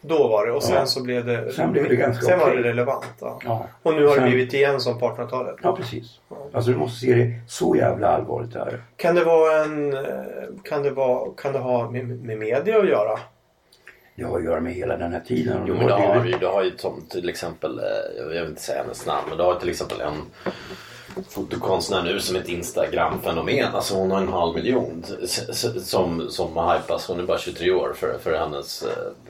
[0.00, 0.86] Då var det och sen Ja.
[0.86, 2.62] så blev det, Sen blev det ganska sen var okej.
[2.62, 3.04] det relevant.
[3.20, 3.38] Ja.
[3.44, 3.66] Ja.
[3.82, 5.56] Och nu har Sen- det blivit igen som på 1800-talet.
[5.62, 6.20] Ja, precis.
[6.52, 8.80] Alltså du måste se det så jävla allvarligt det.
[8.96, 9.92] Kan det vara en...
[9.92, 10.00] eh,
[10.64, 13.18] Kan det, vara, kan det ha med, med media att göra?
[14.14, 15.56] Det har att göra med hela den här tiden.
[15.66, 17.84] jo men det det- har ju, det har ju som till exempel, eh,
[18.18, 20.12] jag vill inte säga hennes namn, men det har till exempel en
[21.28, 23.74] fotokonstnär nu som ett Instagram-fenomen.
[23.74, 25.04] Alltså hon har en halv miljon
[25.82, 27.08] som, som hypas.
[27.08, 28.88] Hon är bara 23 år för, för hennes eh,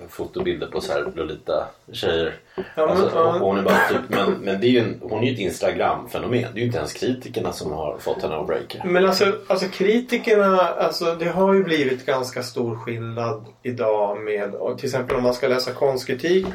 [0.09, 2.35] fotobilder på så här Lolita tjejer.
[2.57, 3.35] Ja, men, alltså, ja.
[3.35, 5.41] och hon är bara typ, men, men det är ju en, hon är ju ett
[5.41, 6.47] Instagram-fenomen.
[6.55, 8.85] Det är ju inte ens kritikerna som har fått henne att breaka.
[8.85, 14.87] Men alltså, alltså kritikerna, alltså det har ju blivit ganska stor skillnad idag med, till
[14.87, 16.47] exempel om man ska läsa konstkritik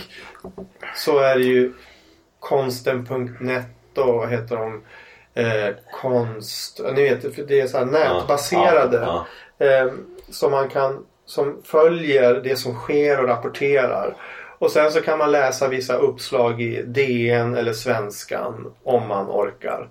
[0.95, 1.73] så är det ju
[2.39, 4.81] konsten.net och vad heter de?
[5.33, 8.97] Eh, konst, ni vet för det är så här nätbaserade.
[8.97, 9.25] Ja,
[9.57, 9.65] ja.
[9.65, 9.91] Eh,
[10.29, 14.15] som man kan, som följer det som sker och rapporterar.
[14.59, 19.89] Och sen så kan man läsa vissa uppslag i DN eller Svenskan om man orkar.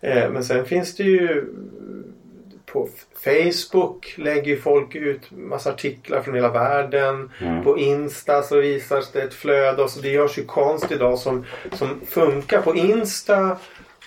[0.00, 1.44] Eh, men sen finns det ju
[2.72, 2.88] på
[3.24, 7.30] Facebook lägger folk ut massa artiklar från hela världen.
[7.64, 9.82] På Insta så visas det ett flöde.
[9.82, 13.56] Och så det görs ju konst idag som, som funkar på Insta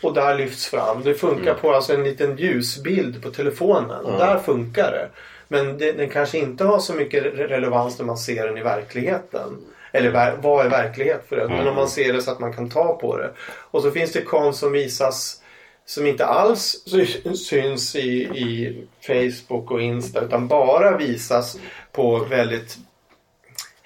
[0.03, 1.03] och där lyfts fram.
[1.03, 4.05] Det funkar på alltså en liten ljusbild på telefonen.
[4.05, 5.09] Och där funkar det.
[5.47, 8.61] Men det, den kanske inte har så mycket re- relevans när man ser den i
[8.63, 9.57] verkligheten.
[9.91, 11.47] Eller vad är verklighet för det?
[11.47, 13.29] Men om man ser det så att man kan ta på det.
[13.47, 15.37] Och så finns det konst som visas
[15.85, 21.57] som inte alls sy- syns i, i Facebook och Insta utan bara visas
[21.91, 22.77] på väldigt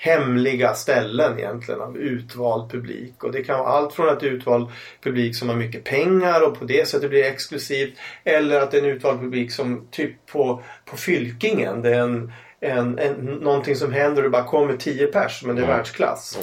[0.05, 3.23] hemliga ställen egentligen av utvald publik.
[3.23, 4.69] Och det kan vara allt från att utvald
[5.03, 7.93] publik som har mycket pengar och på det sättet blir det exklusivt.
[8.23, 11.81] Eller att det är en utvald publik som typ på, på Fylkingen.
[11.81, 15.55] Det är en, en, en, någonting som händer och det bara kommer 10 pers men
[15.55, 16.39] det är världsklass.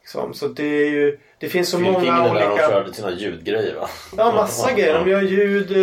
[0.00, 0.34] Liksom.
[0.34, 2.68] Så det är ju det finns så Fylkingen många är där de olika...
[2.68, 3.88] körde sina ljudgrejer va?
[4.16, 4.94] Ja, massa grejer.
[4.94, 5.76] De gör ljud.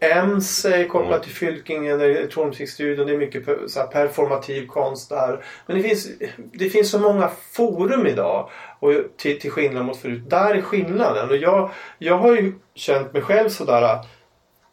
[0.00, 3.06] Eh, EMS är kopplat till Fylkingen, Elektronikstudion.
[3.06, 5.44] Det är mycket så här, performativ konst där.
[5.66, 6.08] Men det finns,
[6.52, 8.50] det finns så många forum idag.
[8.78, 10.30] Och till, till skillnad mot förut.
[10.30, 11.30] Där är skillnaden.
[11.30, 13.98] Och jag, jag har ju känt mig själv sådär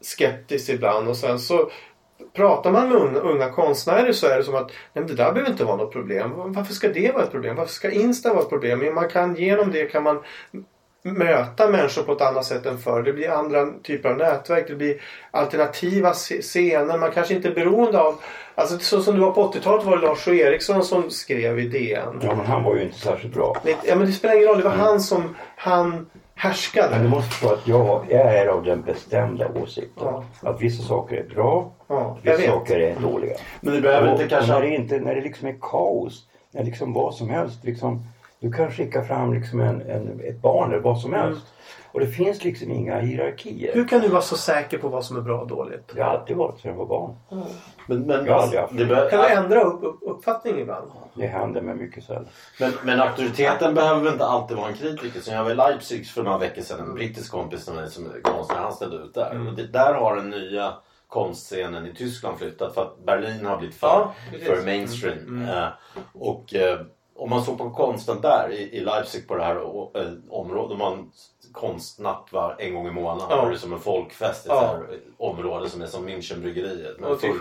[0.01, 1.07] skeptisk ibland.
[1.07, 1.71] Och sen så
[2.34, 5.51] Pratar man med unga, unga konstnärer så är det som att nej, det där behöver
[5.51, 6.31] inte vara något problem.
[6.36, 7.55] Varför ska det vara ett problem?
[7.55, 8.95] Varför ska Insta vara ett problem?
[8.95, 10.19] Man kan, genom det kan man
[11.03, 13.03] möta människor på ett annat sätt än förr.
[13.03, 14.67] Det blir andra typer av nätverk.
[14.67, 16.97] Det blir alternativa sce- scener.
[16.97, 18.15] Man kanske inte är beroende av...
[18.55, 21.67] Alltså så som det var på 80-talet var det Lars och Eriksson som skrev i
[21.67, 22.19] DN.
[22.21, 23.55] Ja, men han var ju inte särskilt bra.
[23.63, 24.57] Det- Ja, men det spelar ingen roll.
[24.57, 25.36] Det var han som...
[25.55, 26.05] Han
[26.41, 26.89] härskade.
[26.91, 30.23] Men du måste förstå att jag, jag är av den bestämda åsikten Ja.
[30.41, 32.45] att vissa saker är bra, Ja, vissa vet.
[32.45, 33.34] saker är dåliga.
[33.62, 34.54] Men det behöver Och, inte kanske...
[34.54, 38.04] när, det inte, när det liksom är kaos, när liksom vad som helst, liksom,
[38.39, 41.41] du kan skicka fram liksom en, en, ett barn eller vad som helst.
[41.91, 43.73] Och det finns liksom inga hierarkier.
[43.73, 45.91] Hur kan du vara så säker på vad som är bra och dåligt?
[45.95, 47.15] Det har alltid varit sedan jag var barn.
[47.88, 50.91] Men, men, Jag har aldrig haft det be- Kan du ändra upp, upp, uppfattning ibland?
[51.13, 52.27] Det händer mig mycket sällan.
[52.60, 55.19] Men, men auktoriteten behöver inte alltid vara en kritiker.
[55.19, 56.80] Så jag var i Leipzig för några veckor sedan.
[56.80, 58.58] En brittisk kompis till mig som är konstnär.
[58.58, 59.32] Han ställde ut där.
[59.32, 59.47] Mm.
[59.47, 60.73] Och det, där har den nya
[61.08, 62.73] konstscenen i Tyskland flyttat.
[62.73, 63.88] För att Berlin har blivit för,
[64.32, 65.45] Ja, för mainstream.
[65.49, 65.67] Eh,
[66.13, 66.80] och eh,
[67.15, 70.77] om man såg på konsten där i, i Leipzig på det här eh, området.
[70.77, 71.12] Man
[71.51, 73.37] konstnatt var en gång i månaden.
[73.37, 73.45] Ja.
[73.45, 74.61] Det är som en folkfest i ett Ja.
[74.61, 76.99] här område som är som Münchenbryggeriet.
[76.99, 77.39] är fullt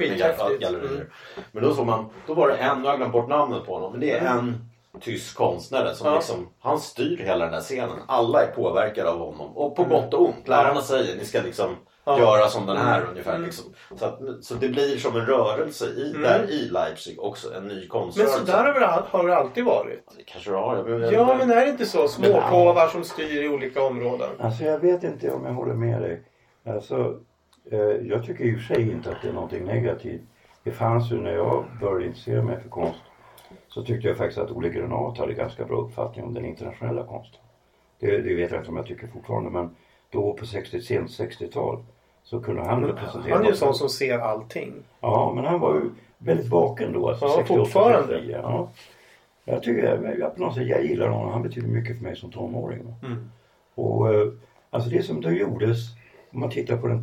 [0.50, 0.90] med gallerier.
[0.94, 1.06] Mm.
[1.52, 3.74] Men då såg man, då var det en, nu har jag glömt bort namnet på
[3.74, 4.69] honom, men det är en
[5.00, 6.14] tysk konstnär som Ja.
[6.14, 7.98] liksom, han styr hela den här scenen.
[8.08, 9.56] Alla är påverkade av honom.
[9.56, 10.48] Och på gott och ont.
[10.48, 12.18] Lärarna säger ni ska liksom Ja.
[12.18, 13.38] göra som den här ungefär.
[13.38, 13.64] Liksom.
[13.96, 17.54] Så, att, så det blir som en rörelse i, där i Leipzig också.
[17.54, 18.38] En ny Men konströrelse.
[18.38, 20.04] så där har det, har det alltid varit.
[20.16, 20.76] Det kanske det har.
[20.76, 22.08] Jag, jag, Ja, men är det inte så?
[22.08, 24.28] Småpåvar som styr i olika områden.
[24.40, 26.22] Alltså jag vet inte om jag håller med dig.
[26.66, 27.16] Alltså,
[27.72, 30.22] eh, jag tycker i och för sig inte att det är någonting negativt.
[30.64, 33.00] Det fanns ju när jag började intressera mig för konst
[33.70, 37.40] så tyckte jag faktiskt att Olle Granat hade ganska bra uppfattning om den internationella konsten.
[37.98, 39.76] Det, det vet jag inte om jag tycker fortfarande men
[40.10, 41.84] då på 60, sent 60-tal
[42.22, 43.34] så kunde han representera...
[43.34, 44.74] Han är ju sån som ser allting.
[45.00, 47.08] Ja, men han var ju väldigt vaken då.
[47.08, 48.14] Alltså Ja, 68, fortfarande.
[48.14, 48.68] 69, Ja.
[49.44, 51.32] Jag tycker, jag, på något sätt, jag gillar honom.
[51.32, 52.94] Han betyder mycket för mig som tonåring.
[53.02, 53.30] Mm.
[53.74, 54.32] Och eh,
[54.70, 55.76] alltså det som då gjordes,
[56.32, 57.02] om man tittar på den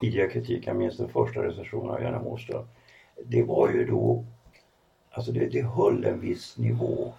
[0.00, 2.64] tidiga kritik, jag minns den första recensionen av Janne Mårström.
[3.24, 4.24] Det var ju då,
[5.10, 7.12] alltså det, det höll en viss nivå.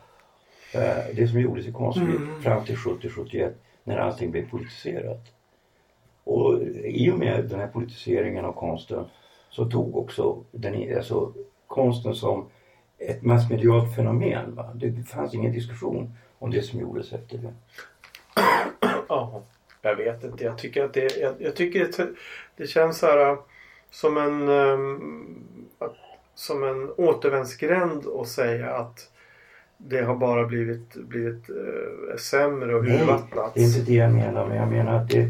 [0.73, 5.33] Eh, det som gjordes i konstlivet fram till 70-71 när allting blev politiserat.
[6.23, 9.05] Och i och med den här politiseringen av konsten
[9.49, 11.33] så dog också den, alltså,
[11.67, 12.45] konsten som
[12.97, 14.55] ett massmedialt fenomen.
[14.55, 14.71] Va?
[14.75, 17.53] Det fanns ingen diskussion om det som gjordes efter det.
[19.09, 19.43] Ja,
[19.81, 20.43] jag vet inte.
[20.43, 21.89] Jag tycker att det, jag, jag tycker
[22.59, 23.37] det, känns så här äh,
[23.91, 24.49] som en,
[25.79, 25.95] att,
[26.35, 29.11] som en återvändsgränd att säga att
[29.77, 33.51] det har bara blivit, blivit uh, sämre och urvattnat.
[33.53, 34.47] det är inte det jag menar.
[34.47, 35.29] Men jag menar att det,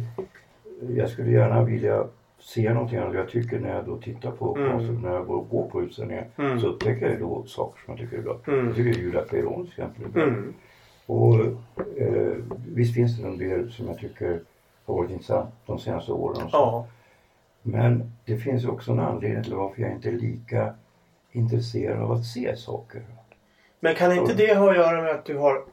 [0.95, 2.03] jag skulle gärna vilja
[2.39, 3.15] se någonting annat.
[3.15, 4.71] Jag tycker när jag då tittar på Mm.
[4.71, 6.59] konsten, när jag går, på utställningar Mm.
[6.59, 8.39] så upptäcker jag då saker som jag tycker är bra.
[8.47, 8.65] Mm.
[8.67, 10.23] Jag tycker Julia Peyron till exempel är bra.
[10.23, 10.53] Mm.
[11.05, 11.35] Och
[12.01, 12.33] eh,
[12.67, 14.39] visst finns det en del som jag tycker
[14.85, 16.43] har varit intressant de senaste åren.
[16.43, 16.57] Och så.
[16.57, 16.87] Ja.
[17.61, 20.75] Men det finns också en anledning till varför jag inte är lika
[21.31, 23.01] intresserad av att se saker.
[23.79, 25.63] Men kan inte det ha att göra med att du har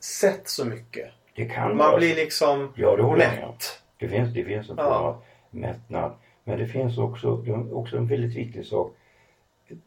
[0.00, 1.10] sett så mycket?
[1.34, 3.82] Det kan Man vara blir liksom Ja, det mätt.
[3.98, 6.12] Det finns, det finns en form av mättnad.
[6.44, 8.96] Men det finns också, också en väldigt viktig sak.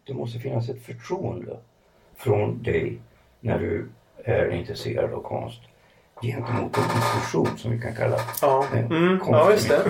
[0.04, 1.58] Det måste finnas ett förtroende
[2.16, 3.00] från dig
[3.40, 3.90] när du
[4.24, 5.62] är intresserad av konst
[6.24, 9.20] gentemot en institution som vi kan kalla Ja, en mm.
[9.28, 9.82] ja just det.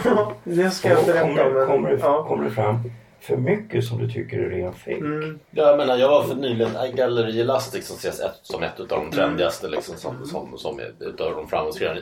[0.43, 1.67] det ska jag Och berätta kommer, om.
[1.67, 2.23] kommer, det, ja.
[2.27, 2.79] kommer det fram
[3.19, 4.97] för mycket som du tycker är ren fake.
[4.97, 5.39] Mm.
[5.51, 8.87] Jag menar, jag var för nyligen i Gallery Elastic som ses ett, som ett av
[8.87, 12.01] de trendigaste liksom, som, som, som är utav de framåtskridande.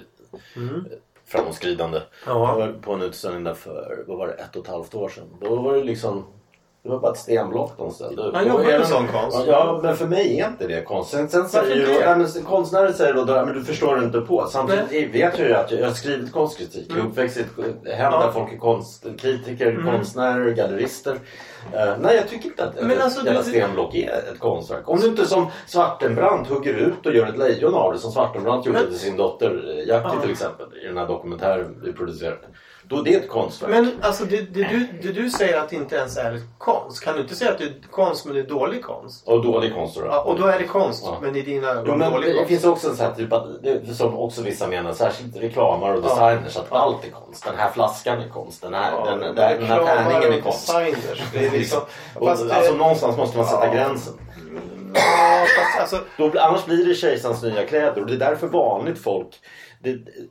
[1.27, 1.99] framåtskridande.
[2.25, 2.31] Ja.
[2.49, 5.09] Jag var på en utställning där för, vad var det, ett och ett halvt år
[5.09, 5.23] sedan.
[5.41, 6.25] Då var det liksom
[6.83, 8.35] det var bara ett stenblock de ställde upp.
[8.35, 9.43] Han jobbar med sån konst.
[9.47, 11.11] Ja, men för mig är inte det konst.
[11.11, 11.93] Sen, sen säger det?
[11.93, 14.47] ja, men konstnären säger då, men du förstår inte på.
[14.49, 16.85] Samtidigt vet jag ju att jag, jag har skrivit konstkritik.
[16.89, 17.47] Jag är uppväxt i ett
[17.97, 18.19] hem Ja.
[18.25, 19.91] där folk är konstkritiker, Mm.
[19.91, 21.11] konstnärer, gallerister.
[21.73, 24.89] Eh, nej, jag tycker inte att Men ett alltså, jävla du- stenblock är ett konstverk.
[24.89, 28.65] Om du inte som Svartenbrandt hugger ut och gör ett lejon av det som Svartenbrandt
[28.65, 30.21] gjorde Men- till sin dotter eh, Jackie Ja.
[30.21, 32.37] till exempel i den här dokumentären vi producerade.
[32.91, 33.71] Då är det ett konstverk.
[33.71, 37.03] Men alltså det, det, du, det du säger att det inte ens är konst.
[37.03, 39.27] Kan du inte säga att det är konst men det är dålig konst?
[39.27, 40.05] Och dålig konst då.
[40.05, 41.17] Ja, och då är det konst Ja.
[41.21, 42.47] men i dina Jo, ögon men dålig det konst.
[42.49, 46.01] finns också en sån här typ att, det, som också vissa menar, särskilt reklamare och
[46.03, 47.43] designers, att allt är konst.
[47.45, 50.67] Den här flaskan är konst, den här, Ja, den, den, den här tärningen är konst.
[50.67, 51.23] Designers.
[51.33, 51.81] Det är liksom,
[52.15, 53.73] Och, det- alltså någonstans måste man sätta Ja.
[53.73, 54.13] gränsen.
[54.93, 59.03] ja, fast alltså, Då, annars blir det kejsarens nya kläder och det är därför vanligt
[59.03, 59.70] folk det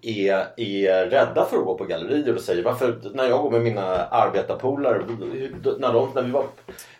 [0.02, 3.00] är, är rädda för att gå på gallerier och säger varför?
[3.14, 4.98] När jag går med mina arbetarpolare
[5.78, 6.44] när, de, när vi var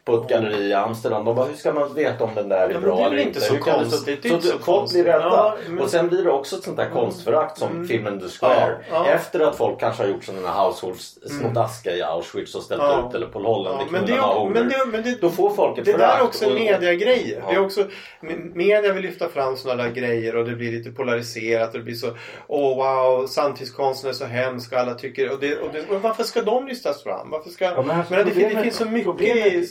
[0.05, 2.75] på ett galleri i Amsterdam de bara hur ska man veta om den där är
[2.75, 3.41] Ja, bra eller inte?
[3.41, 5.19] så Hur kan det- så, så så folk blir rädda.
[5.25, 5.85] Ja, men- Mm.
[5.85, 8.77] och sen blir det också ett sånt där konstförakt som filmen The Square.
[8.91, 12.83] Ja, efter att folk kanske har gjort sådana household snott aska i Auschwitz och ställt
[12.83, 15.79] ut eller på Holland i men det, och men det, men det, Då får folk
[15.79, 17.43] ett det där är också mediagrejer.
[17.47, 17.51] Ja.
[17.51, 17.81] Det är också,
[18.23, 21.85] m- media vill lyfta fram sådana där grejer och det blir lite polariserat och det
[21.85, 22.07] blir så
[22.46, 26.22] Åh wow, samtidskonsten är så hemsk och alla tycker och, det, och, det, och varför
[26.24, 27.31] ska de lyftas fram?
[27.31, 29.66] Varför ska, Ja, men alltså, men det, det finns så mycket problemet- i,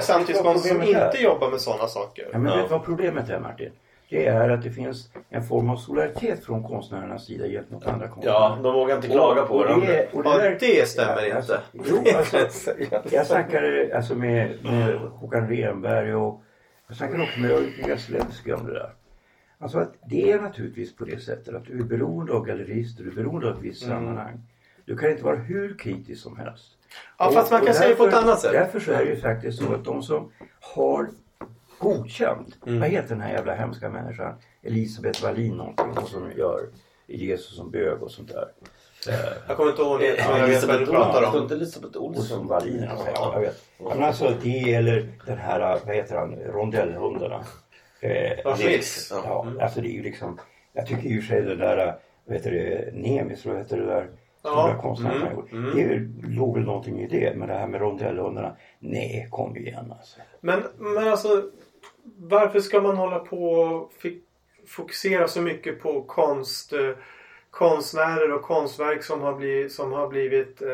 [0.00, 2.28] samtidskonsten som är- inte jobbar med sådana saker.
[2.32, 2.56] Ja, men Ja.
[2.58, 3.70] vet du vad problemet är Martin?
[4.10, 8.34] Det är att det finns en form av solidaritet från konstnärernas sida gentemot andra konstnärer.
[8.36, 9.74] Ja, de vågar inte klaga på och det,
[10.12, 11.60] och det, Ja, där- det stämmer Ja, inte.
[11.72, 12.70] Jo, alltså,
[13.10, 16.40] jag snackade alltså med, med Håkan Renberg och
[16.88, 18.90] jag snackade också med Jörgen Gräslewski om det där.
[19.58, 23.10] Alltså att det är naturligtvis på det sättet att du är beroende av gallerister, du
[23.10, 23.96] är beroende av ett visst Mm.
[23.98, 24.40] sammanhang.
[24.84, 26.72] Du kan inte vara hur kritisk som helst.
[27.18, 28.52] Ja, fast man kan säga det på ett annat sätt.
[28.52, 31.08] Därför så är det ju faktiskt så att de som har
[31.78, 32.80] godkänt, Mm.
[32.80, 34.34] vad heter den här jävla hemska människan?
[34.62, 36.68] Elisabeth Wallin någonting, hon som gör
[37.06, 38.48] Jesus som bög och sånt där.
[39.48, 41.42] Jag kommer inte ihåg det, Ja, jag vet vad du Elisabeth pratar om.
[41.42, 42.24] Inte Elisabeth Och Olsson.
[42.24, 43.62] som Wallin, alltså, ja, jag vet.
[43.78, 47.44] Men alltså det eller den här, vad heter han, rondellhundarna.
[48.00, 49.12] Eh, Ja, Fritz.
[49.24, 50.40] Ja, alltså det är ju liksom,
[50.72, 51.94] jag tycker ju sig det där,
[52.30, 54.08] heter det, Nemis, vad heter det där?
[54.42, 55.52] Ja, Stora konstnären mm, gjort.
[55.52, 55.76] mm.
[56.22, 60.20] Det låg väl någonting i det, men det här med rondellhundarna, nej kom igen alltså.
[60.40, 61.50] Men, men alltså
[62.16, 63.92] varför ska man hålla på och
[64.66, 66.90] fokusera så mycket på konst, eh,
[67.58, 70.68] konstnärer och konstverk som har blivit, som har blivit eh,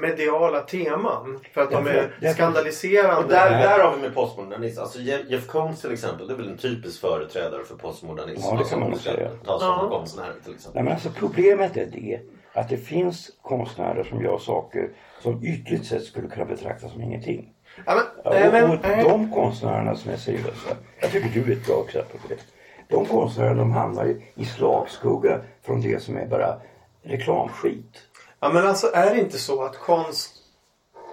[0.00, 1.40] mediala teman?
[1.54, 3.16] För att de är därför- skandaliserande.
[3.16, 4.80] Och där, där har vi med postmodernism.
[4.80, 8.42] Alltså Jeff Koons till exempel, det är väl en typisk företrädare för postmodernism.
[8.44, 9.30] Ja, det kan man säga.
[9.30, 9.88] Tas som Ja.
[9.88, 10.74] konstnär till exempel.
[10.74, 12.20] Nej men alltså problemet är det
[12.52, 14.90] att det finns konstnärer som gör saker
[15.22, 17.48] som ytligt sett skulle kunna betraktas som ingenting.
[17.86, 18.78] Ja, men, Ja, och, men, och
[19.10, 22.38] de konstnärerna som är seriösa, jag tycker du är ett bra exempel på det.
[22.88, 26.60] De konstnärerna de hamnar i, slagskugga från det som är bara
[27.02, 28.02] reklamskit.
[28.40, 30.32] Ja men alltså är det inte så att konst...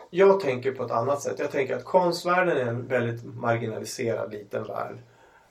[0.10, 1.40] Jag tänker på ett annat sätt.
[1.40, 4.98] Jag tänker att konstvärlden är en väldigt marginaliserad liten värld.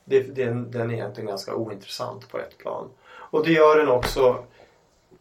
[0.04, 2.88] Det, den, den är egentligen ganska ointressant på ett plan.
[3.06, 4.44] Och det gör den också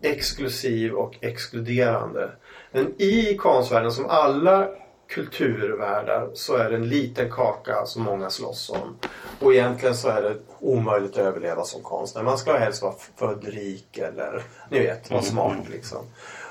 [0.02, 2.32] exklusiv och exkluderande.
[2.72, 4.68] Men i konstvärlden som alla
[5.10, 8.98] kulturvärldar så är det en liten kaka som många slåss om.
[9.40, 12.24] Och egentligen så är det omöjligt att överleva som konstnär.
[12.24, 16.06] Man ska helst vara född rik eller ni vet, vara smart liksom.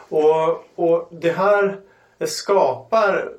[0.08, 1.80] Och, och det här
[2.18, 3.32] det skapar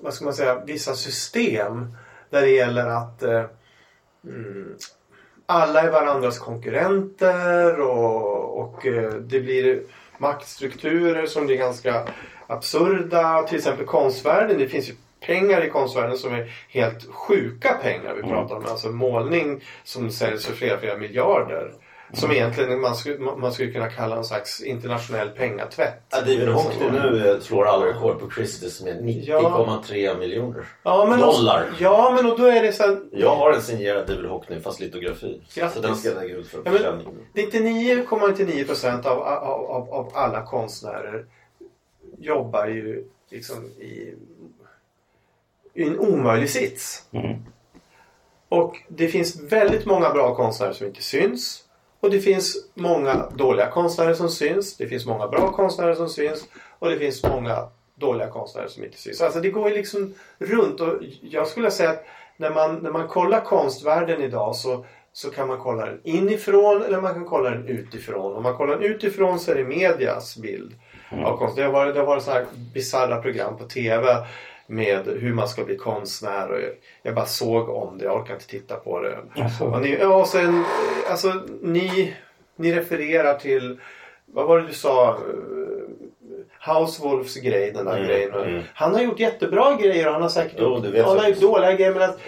[0.00, 1.96] vad ska man säga, vissa system
[2.30, 3.44] där det gäller att eh,
[4.24, 4.76] mm,
[5.46, 9.82] alla är varandras konkurrenter och, och eh, det blir
[10.22, 12.08] maktstrukturer som blir ganska
[12.46, 13.42] absurda.
[13.42, 14.58] Till exempel konstvärlden.
[14.58, 14.94] Det finns ju
[15.26, 18.66] pengar i konstvärlden som är helt sjuka pengar vi pratar om.
[18.66, 21.72] Alltså målning som säljs för flera, flera miljarder.
[22.14, 26.02] Som egentligen man skulle, man skulle kunna kalla en slags internationell pengatvätt.
[26.10, 31.20] Ja, David Hockney nu eh, slår alla rekord på Christie's med 90,3 miljoner Ja, men
[31.20, 31.70] dollar.
[31.78, 34.80] Ja men och då är det så här, Jag har en signerad David Hockney fast
[34.80, 35.40] litografi.
[35.54, 35.74] Grattis.
[35.74, 37.06] Så den ska jag lägga ut för Ja, men försäljning.
[37.34, 41.26] 99,99 procent av, av, av, av alla konstnärer
[42.18, 44.14] jobbar ju liksom i,
[45.74, 47.04] i en omöjlig sits.
[48.48, 51.64] Och det finns väldigt många bra konstnärer som inte syns.
[52.02, 54.76] Och det finns många dåliga konstnärer som syns.
[54.76, 56.44] Det finns många bra konstnärer som syns.
[56.78, 59.20] Och det finns många dåliga konstnärer som inte syns.
[59.20, 60.80] Alltså det går ju liksom runt.
[60.80, 62.04] Och jag skulle säga att
[62.36, 67.00] när man, när man kollar konstvärlden idag så, så kan man kolla den inifrån eller
[67.00, 68.36] man kan kolla den utifrån.
[68.36, 70.72] Om man kollar den utifrån så är det medias bild
[71.24, 71.56] av konst.
[71.56, 74.16] Det har varit, det har varit så här bisarra program på TV
[74.66, 76.50] med hur man ska bli konstnär.
[76.50, 76.70] Och jag,
[77.02, 79.18] jag bara såg om det, jag orkar inte titta på det.
[79.36, 79.64] Alltså.
[79.64, 80.64] Och ni, ja, och sen,
[81.10, 82.14] alltså, ni,
[82.56, 83.80] ni refererar till,
[84.26, 85.18] vad var det du sa?
[86.66, 88.34] Housewolfs grej, den där Mm, grejen.
[88.34, 88.62] mm.
[88.74, 91.72] Han har gjort jättebra grejer och han har säkert Jo, gjort, han har gjort dåliga
[91.72, 91.92] grejer.
[91.94, 92.18] Men att,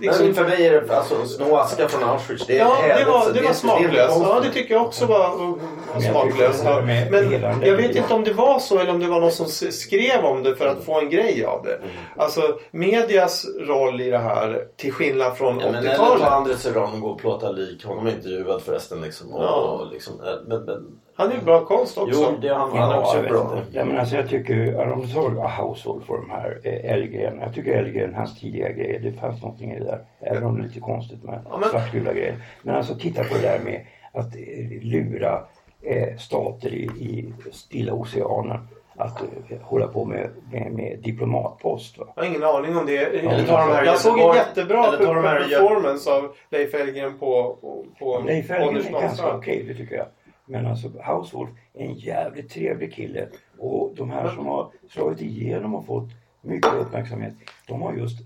[0.00, 2.46] liksom, Men för mig är det alltså sno aska från Auschwitz.
[2.46, 4.16] Det är Ja, det var, det var smaklöst.
[4.22, 5.58] Ja, det tycker jag också var, var
[5.94, 6.64] jag smaklöst.
[7.10, 7.32] Men
[7.62, 10.42] jag vet inte om det var så eller om det var någon som skrev om
[10.42, 11.78] det för att få en grej av det.
[12.16, 16.22] Alltså, medias roll i det här, till skillnad från Ja, men 80-talet.
[16.28, 17.84] Andres Serrano och gå och plåta lik.
[17.84, 19.00] Honom är intervjuad förresten.
[19.00, 19.54] Liksom, och, Ja.
[19.54, 22.28] och liksom, eh, men, men, Han är ju bra konst också.
[22.32, 23.58] jo, det har han, han är Ja, också jag vet bra.
[23.72, 27.38] Ja, men alltså, jag tycker, om du tar Household för de här eh, Elgren.
[27.40, 30.04] Jag tycker Elgren, hans tidiga grejer, det fanns någonting i det där.
[30.20, 32.36] Även om det är lite konstigt med Ja, men- svartgula grejer.
[32.62, 33.80] Men alltså titta på det där med
[34.12, 35.40] att eh, lura
[35.82, 38.68] eh, stater i, i Stilla oceanen.
[38.96, 41.98] Att eh, hålla på med, med, med diplomatpost.
[41.98, 42.06] Va?
[42.16, 42.96] Jag har ingen aning om det.
[42.96, 48.22] Eller ta de här jag såg en jättebra performance av Leif Elgren på, på, på
[48.26, 50.06] Leif Elgren är ganska okej, det tycker jag.
[50.46, 53.28] Men alltså Housewolf är en jävligt trevlig kille.
[53.58, 57.34] Och de här som har slagit igenom och fått mycket uppmärksamhet,
[57.66, 58.18] de har just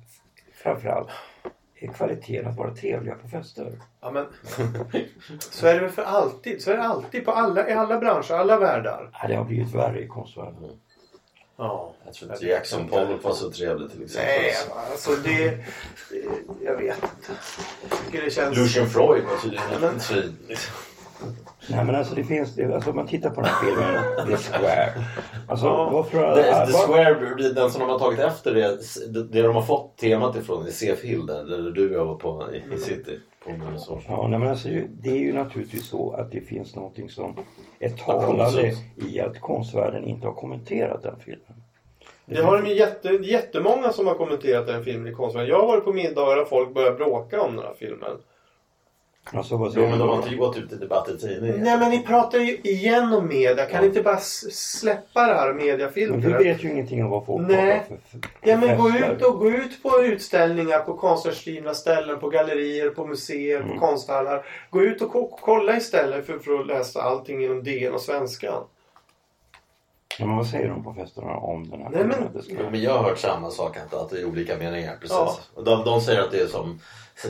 [0.55, 1.09] framförallt
[1.95, 3.73] kvaliteten att vara trevliga på fester.
[4.01, 4.27] Ja, men,
[5.39, 6.63] så är det väl för alltid.
[6.63, 9.11] Så är det alltid på alla, i alla branscher, alla världar.
[9.23, 10.81] Ja, det har blivit värre i konstvärlden.
[11.57, 11.95] Ja.
[12.05, 14.33] Jag tror inte Jackson Pollock var så trevlig till exempel.
[14.35, 14.55] Nej,
[14.91, 15.65] alltså det, det...
[16.65, 17.33] Jag vet inte.
[18.13, 18.57] Jag det känns...
[18.57, 20.37] Lucian Freud var tydligen Men- en svin.
[21.71, 24.37] Nej men alltså det finns, det, alltså om man tittar på den här filmen, The
[24.37, 24.93] Square.
[25.49, 25.91] Alltså Ja.
[25.93, 26.35] varför...
[26.35, 28.79] The, the var- Square, den som de har tagit efter det,
[29.33, 32.45] det, de har fått temat ifrån i CF Hill där, du och jag var på
[32.53, 33.19] i, i City.
[33.45, 33.51] På.
[34.09, 37.37] Ja, nej, men alltså, det är ju naturligtvis så att det finns någonting som
[37.79, 41.63] är talande i att konstvärlden inte har kommenterat den filmen.
[42.27, 45.51] Det har de ju jätte, jättemånga som har kommenterat den filmen i Konstvärlden.
[45.51, 48.11] Jag har varit på middagar och folk börjar bråka om den här filmen.
[49.33, 51.61] Alltså vad Jo säger men du de har inte gått ut i debatt i tidningen.
[51.65, 53.67] Nej men ni pratar ju igen om media.
[53.67, 56.41] Kan ni inte bara släppa det här Men vi mediafiltret?
[56.47, 57.79] vet ju ingenting om vad folk Nej.
[57.79, 62.21] pratar för, för Ja men gå ut och gå ut på utställningar på konstnärsdrivna ställen,
[62.21, 63.73] på gallerier, på museer, Mm.
[63.79, 64.47] på konsthallar.
[64.71, 68.63] Gå ut och ko- kolla istället för, för att läsa allting inom DN och Svenskan.
[70.19, 72.93] Ja, men vad säger de på festerna om den här Nej, men- Jo, men jag
[72.93, 74.97] har hört samma sak, att, att det är olika meningar.
[75.01, 75.17] Precis.
[75.57, 75.63] Ja.
[75.63, 76.81] De, de säger att det är som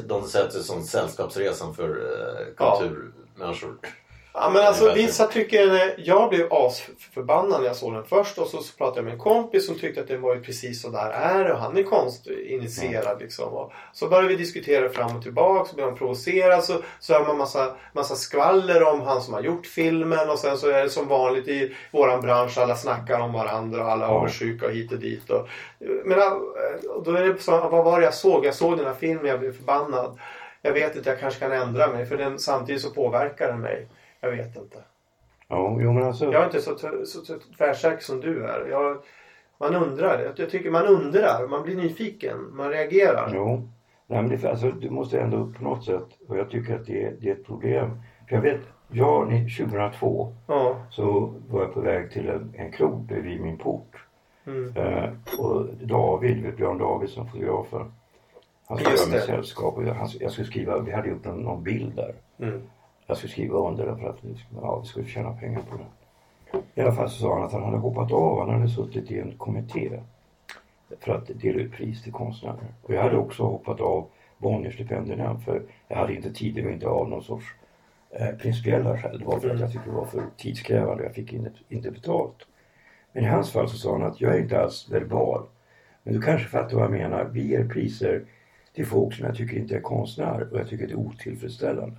[0.07, 2.46] de det är som sällskapsresan för eh,
[3.38, 3.72] Ja.
[4.40, 8.59] Ja men alltså vissa tycker Jag blev asförbannad när jag såg den först och så,
[8.79, 11.51] pratade jag med en kompis som tyckte att den var ju precis så där är
[11.53, 13.48] och han är konstinitierad liksom.
[13.48, 17.27] Och så började vi diskutera fram och tillbaka så blev han provocerad så, så hör
[17.27, 20.90] man massa, massa skvaller om han som har gjort filmen och sen så är det
[20.90, 24.14] som vanligt i våran bransch alla snackar om varandra och alla är Ja.
[24.14, 25.31] avundsjuka och hit och dit.
[25.31, 25.48] Och,
[26.05, 26.18] men
[27.05, 28.44] då är det så, vad var det jag såg?
[28.46, 30.18] Jag såg den här filmen jag blev förbannad.
[30.62, 33.87] Jag vet inte, jag kanske kan ändra mig för den, samtidigt så påverkar den mig.
[34.20, 34.78] Jag vet inte.
[35.48, 36.24] Ja, jo men alltså.
[36.24, 38.66] Jag är inte så, så, så, tvärsäker som du är.
[38.71, 38.98] Jag,
[39.58, 40.21] man undrar.
[40.23, 41.48] Jag, jag tycker man undrar.
[41.48, 42.37] Man blir nyfiken.
[42.56, 43.33] Man reagerar.
[43.35, 43.69] Jo.
[44.06, 47.04] Nej, men det, alltså, du måste ändå på något sätt, och jag tycker att det,
[47.04, 47.90] är- det är ett problem.
[48.29, 48.60] För jag vet,
[48.90, 50.77] jag ni- 2002 Ja.
[50.90, 53.96] så var jag på väg till en, en krog vid min port.
[54.46, 54.77] Mm.
[54.77, 57.92] Eh, och David, Björn Davidsson, fotografen.
[58.69, 61.40] Han skulle göra mig sällskap och jag, han, jag skulle skriva, vi hade gjort någon,
[61.42, 62.14] någon bild där.
[62.38, 62.62] Mm.
[63.09, 65.77] Jag skulle skriva under den för att vi skulle, ja, vi skulle tjäna pengar på
[65.77, 66.63] den.
[66.75, 68.40] I alla fall så sa han att han hade hoppat av.
[68.40, 70.00] Han hade suttit i en kommitté
[71.00, 72.75] för att dela ut pris till konstnärer.
[72.83, 74.06] Och jag hade också hoppat av
[74.38, 77.46] Bonnierstipendierna för jag hade inte tid och inte av någon sorts
[78.11, 79.19] eh, principiella skäl.
[79.19, 82.46] Det var för att jag tyckte det var för tidskrävande jag fick inte, inte betalt.
[83.13, 85.46] Men i hans fall så sa han att jag är inte alls verbal.
[86.02, 87.25] Men du kanske fattar vad jag menar.
[87.25, 88.25] Vi ger priser
[88.75, 91.96] till folk som jag tycker inte är konstnärer och jag tycker det är otillfredsställande.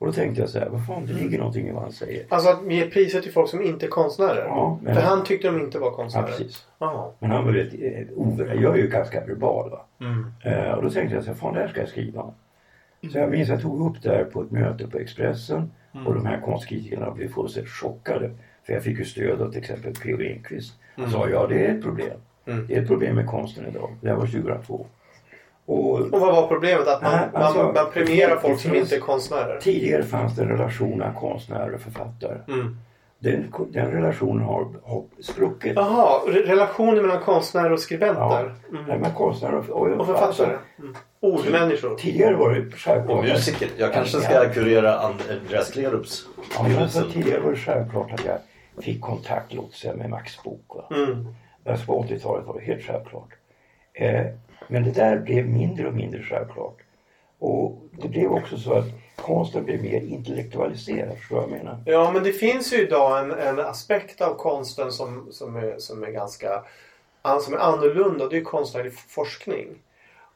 [0.00, 2.26] Och då tänkte jag så här, vad fan det ligger någonting i vad han säger.
[2.28, 4.44] Alltså att ge priser till folk som inte är konstnärer?
[4.46, 6.26] Ja, men- För han tyckte de inte var Ja, konstnärer?
[6.26, 6.66] precis.
[6.78, 7.10] Jaha.
[7.18, 8.54] Men han var rätt eh, over...
[8.62, 9.84] Jag är ju ganska verbal va.
[10.00, 10.26] Mm.
[10.44, 12.30] Eh, och då tänkte jag så här, fan det här ska jag skriva.
[13.12, 16.06] Så jag minns jag tog upp det här på ett möte på Expressen Mm.
[16.06, 18.30] och de här konstkritikerna blev fullständigt chockade.
[18.66, 20.20] För jag fick ju stöd av till exempel P.O.
[20.20, 20.74] Enquist.
[20.96, 22.18] Han sa ja det är ett problem.
[22.46, 22.66] Mm.
[22.66, 23.90] Det är ett problem med konsten idag.
[24.00, 24.86] Det här var 2002.
[25.70, 26.88] Och Och vad var problemet?
[26.88, 29.58] Att man, Nej, alltså, man, man premierar folk som inte är konstnärer?
[29.60, 32.38] tidigare fanns det en relation mellan konstnärer och författare.
[32.48, 32.76] Mm.
[33.18, 35.72] Den, den relationen har, har spruckit.
[35.76, 38.54] Jaha, re- relationen mellan konstnärer och skribenter?
[38.70, 38.84] Mm.
[38.88, 40.56] Nej, men konstnärer och, och, Och författare?
[40.78, 40.94] Mm.
[41.20, 41.94] Ordmänniskor?
[41.94, 43.18] Tidigare var det självklart.
[43.18, 43.68] Och musiker.
[43.76, 48.38] Jag kanske ska kurera Andreas Klerups Ja, men alltså, tidigare var det självklart att jag
[48.84, 50.64] fick kontakt låt säga, med Max Book.
[50.68, 50.96] Va?
[50.96, 51.26] Mm.
[51.66, 53.28] Alltså på 80-talet var det helt självklart.
[53.92, 54.26] Eh,
[54.70, 56.76] men det där blev mindre och mindre självklart.
[57.38, 58.84] Och det blev också så att
[59.16, 61.78] konsten blev mer intellektualiserad, förstår jag menar?
[61.86, 66.04] Ja, men det finns ju idag en, en aspekt av konsten som, som, är, som
[66.04, 66.62] är ganska
[67.22, 68.28] an- som är annorlunda.
[68.28, 69.68] Det är konstnärlig forskning.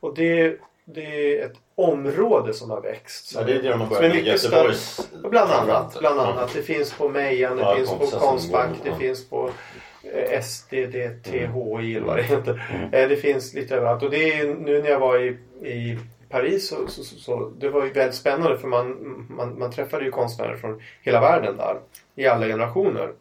[0.01, 3.33] Och det, det är ett område som har växt.
[3.35, 4.81] Ja, det är det de har börjat med mycket Göteborgs...
[4.81, 5.29] större.
[5.31, 6.51] Bland annat, bland annat.
[6.55, 8.97] Det finns på Mejan, det Ja, finns på Konstfack, det ja.
[8.97, 9.51] finns på
[10.43, 12.39] SDDTHI eller vad det Mm.
[12.39, 12.89] heter.
[12.93, 14.03] Eh, Det finns lite överallt.
[14.03, 15.29] Och det är nu när jag var i,
[15.69, 15.99] i
[16.29, 18.97] Paris så, så, så, så det var ju väldigt spännande för man,
[19.31, 21.77] man, man träffade ju konstnärer från hela världen där.
[22.17, 23.13] I alla generationer.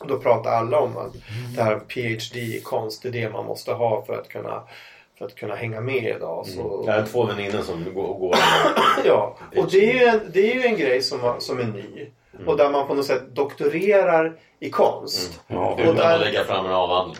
[0.00, 1.12] Och då pratade alla om att
[1.56, 4.62] det här PhD i konst det är det man måste ha för att kunna,
[5.18, 6.46] för att kunna hänga med idag.
[6.46, 8.36] Så, Jag har två väninnor som går, går
[9.04, 12.06] Ja, och det är ju en, det är ju en grej som, som är ny.
[12.46, 15.40] Och där man på något sätt doktorerar i konst.
[15.46, 17.16] Ja, Och där- att lägga fram en avhandling.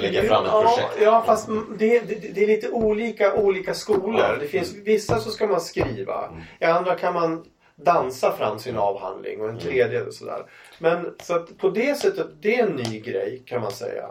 [0.00, 0.98] Lägga fram ett ja, projekt.
[1.02, 1.48] Ja, fast
[1.78, 4.20] det, det, det är lite olika olika skolor.
[4.20, 4.36] Ja.
[4.40, 6.30] Det finns vissa så ska man skriva.
[6.60, 7.44] I andra kan man
[7.76, 10.42] dansa fram sin avhandling och en tredje sådär.
[10.78, 14.04] Men så att på det sättet, det är en ny grej kan man säga.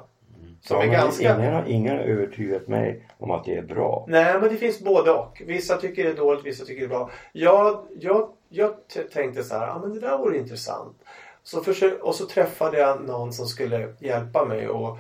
[0.62, 1.36] Som Ja, är men ganska...
[1.38, 4.06] ingen, har- ingen har övertygat mig om att det är bra.
[4.08, 5.42] Nej, men det finns både och.
[5.46, 7.10] Vissa tycker det är dåligt, vissa tycker det är bra.
[7.34, 8.74] Jag, jag, jag
[9.14, 10.98] tänkte så här, ja men det där vore intressant.
[11.44, 14.98] Så försök, och så träffade jag någon som skulle hjälpa mig och,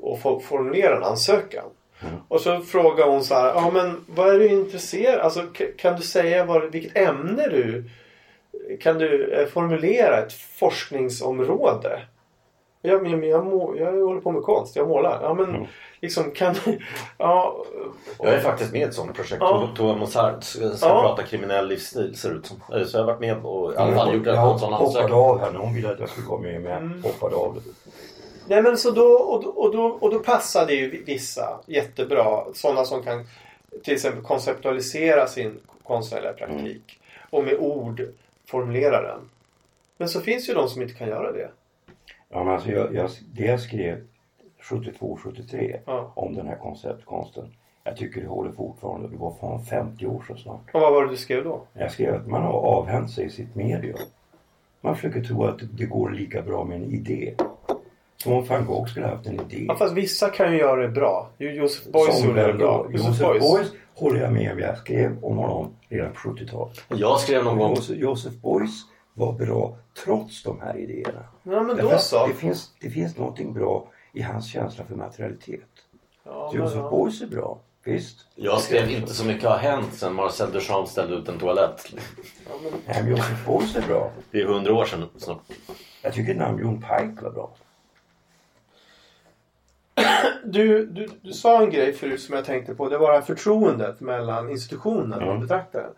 [0.00, 1.64] och få formulera en ansökan.
[2.28, 5.46] Och så frågade hon så här, ja men vad är du intresserad Alltså
[5.78, 7.84] kan du säga vad, vilket ämne du...
[8.80, 12.02] Kan du eh, formulera ett forskningsområde?
[12.88, 15.18] Ja, men jag, må, jag håller på med konst, jag målar.
[15.22, 15.66] Ja men
[16.00, 16.54] liksom kan.
[17.18, 17.64] Ja,
[18.18, 19.36] Jag är faktiskt med i ett sånt projekt.
[19.40, 19.68] Ja.
[19.76, 21.00] Thomas Mozart ska Ja.
[21.02, 22.56] prata kriminell livsstil ser det ut som.
[22.78, 24.86] Eh, Så jag har varit med och i alla fall gjort en jag sån hoppade
[24.86, 25.12] ansökan.
[25.12, 27.00] av här när hon ville att jag skulle vara med men Mm.
[27.04, 27.62] jag hoppade av.
[28.46, 32.44] Nej men så då, och, då- och, då, och då passar det ju vissa jättebra.
[32.54, 33.26] Sådana som kan
[33.84, 37.00] till exempel konceptualisera sin konstnärliga praktik.
[37.30, 38.02] Och med ord
[38.46, 39.18] formulera den.
[39.96, 41.50] Men så finns ju de som inte kan göra det.
[42.30, 44.00] Ja, men alltså jag, jag, det jag skrev
[44.62, 46.12] 72-73 Ja.
[46.16, 47.52] om den här konceptkonsten.
[47.84, 49.08] Jag tycker det håller fortfarande.
[49.08, 50.60] Det var fan 50 år sedan snart.
[50.74, 51.62] Och vad var det du skrev då?
[51.72, 53.98] Jag skrev att man har avhänt sig sitt medium.
[54.80, 57.34] Man försöker tro att det går lika bra med en idé.
[58.16, 59.64] Som om van Gogh skulle ha haft en idé.
[59.68, 61.30] Ja, fast vissa kan ju göra det bra.
[61.38, 62.86] Jo- Josef Beuys gjorde det bra.
[62.86, 62.92] då?
[62.92, 63.52] Josef Josef Beuys.
[63.54, 64.58] Beuys håller jag med om.
[64.58, 66.84] Jag skrev om honom redan på 70-talet.
[66.88, 67.70] Jag skrev någon gång...
[67.70, 68.82] Josef, Josef Beuys
[69.18, 71.24] var bra trots de här idéerna.
[71.42, 72.26] Ja men Därför då att så.
[72.26, 75.60] Det finns, det finns någonting bra i hans känsla för materialitet.
[76.24, 76.90] Ja, men, Josef ja.
[76.90, 77.58] Beuys är bra.
[77.84, 78.26] Visst.
[78.34, 81.94] Jag skrev inte så mycket har hänt sen Marcel Duchamp ställde ut en toalett.
[82.86, 84.10] Nej, men Josef Beuys är bra.
[84.30, 85.42] Det är hundra år sedan snart.
[86.02, 87.50] Jag tycker namn Jon Pike var bra.
[90.44, 92.88] Du, du, du sa en grej förut som jag tänkte på.
[92.88, 95.40] Det var det här förtroendet mellan institutionen och Mm.
[95.40, 95.90] betraktaren.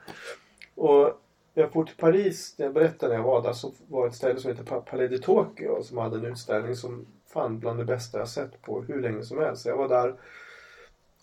[0.75, 1.13] Och
[1.61, 4.15] jag for till Paris, när jag berättade när jag var där, så var det ett
[4.15, 7.85] ställe som heter Pa- Palais de Tokyo som hade en utställning som fan bland det
[7.85, 9.67] bästa jag sett på hur länge som helst.
[9.67, 10.15] Jag var där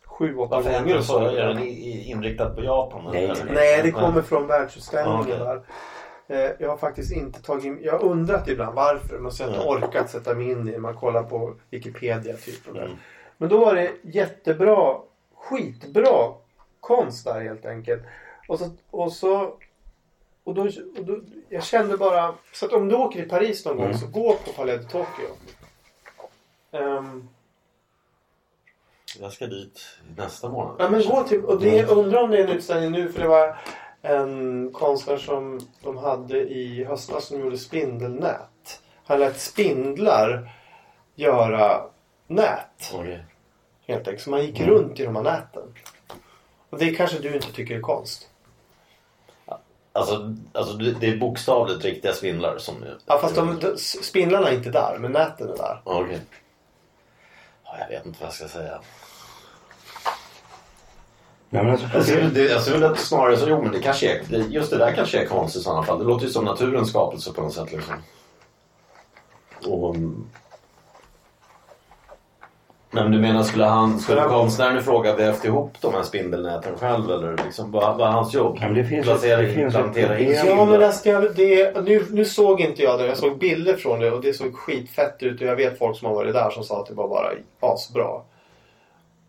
[0.05, 0.97] sju, åtta Varför gånger.
[0.97, 1.13] och så?
[1.13, 1.19] så.
[1.25, 3.09] Är den inriktad på Japan?
[3.13, 3.53] Nej, eller?
[3.53, 5.37] nej, det kommer från världsutställningen okej.
[5.39, 5.61] där.
[6.29, 7.77] Eh, jag har faktiskt inte tagit...
[7.81, 9.19] Jag har undrat ibland varför.
[9.19, 10.77] Men så har jag inte orkat sätta mig in i.
[10.77, 12.73] Man kollar på Wikipedia typ.
[12.73, 12.97] Där.
[13.37, 14.95] Men då var det jättebra,
[15.35, 16.33] skitbra
[16.79, 18.03] konst där helt enkelt.
[18.47, 18.69] Och så...
[18.91, 19.53] Och så
[20.47, 20.61] och då,
[20.97, 21.19] och då,
[21.49, 22.33] jag kände bara...
[22.53, 25.27] Så att om du åker till Paris någon gång så gå på Palais de Tokyo.
[26.71, 27.27] Ehm,
[29.19, 29.81] Jag ska dit
[30.17, 30.75] nästa månad.
[30.79, 33.27] Ja men gå till, och det, undrar om det är en utställning nu för det
[33.27, 33.57] var
[34.01, 38.81] en konstnär som de hade i höstas som gjorde spindelnät.
[39.05, 40.49] Han lät spindlar
[41.15, 41.81] göra
[42.27, 43.25] nät Okej.
[43.87, 44.21] helt enkelt.
[44.21, 45.73] Så man gick runt i de här näten.
[46.69, 48.29] Och det kanske du inte tycker är konst?
[49.97, 52.75] Alltså, alltså det det är bokstavligt riktiga svindlar som...
[53.05, 55.81] Ja fast de, de, spindlarna är inte där men näten är där.
[55.85, 56.19] Ja, Okej.
[57.63, 58.79] Ja, jag vet inte vad jag ska säga.
[61.49, 63.79] Nej, men alltså, Jag ser, det, jag ser väl att snarare så, jo men det
[63.79, 65.99] kanske är, det- just det där kanske är konst i sådana fall.
[65.99, 67.93] Det låter ju som naturens skapelse på något sätt liksom.
[69.65, 70.27] Och, mm.
[72.91, 77.11] Men du menar skulle han, skulle konstnären i fråga vävt ihop de här spindelnäten själv
[77.11, 78.57] eller liksom, vad vad är hans jobb?
[78.61, 80.31] Men det finns ett- Placera det in, finns ett plantera in.
[80.45, 83.07] Ja men det ska, det, nu, nu såg inte jag det.
[83.07, 85.41] Jag såg bilder från det och det såg skitfett ut.
[85.41, 87.29] Och jag vet folk som har varit där som sa att det var bara
[87.59, 88.21] asbra.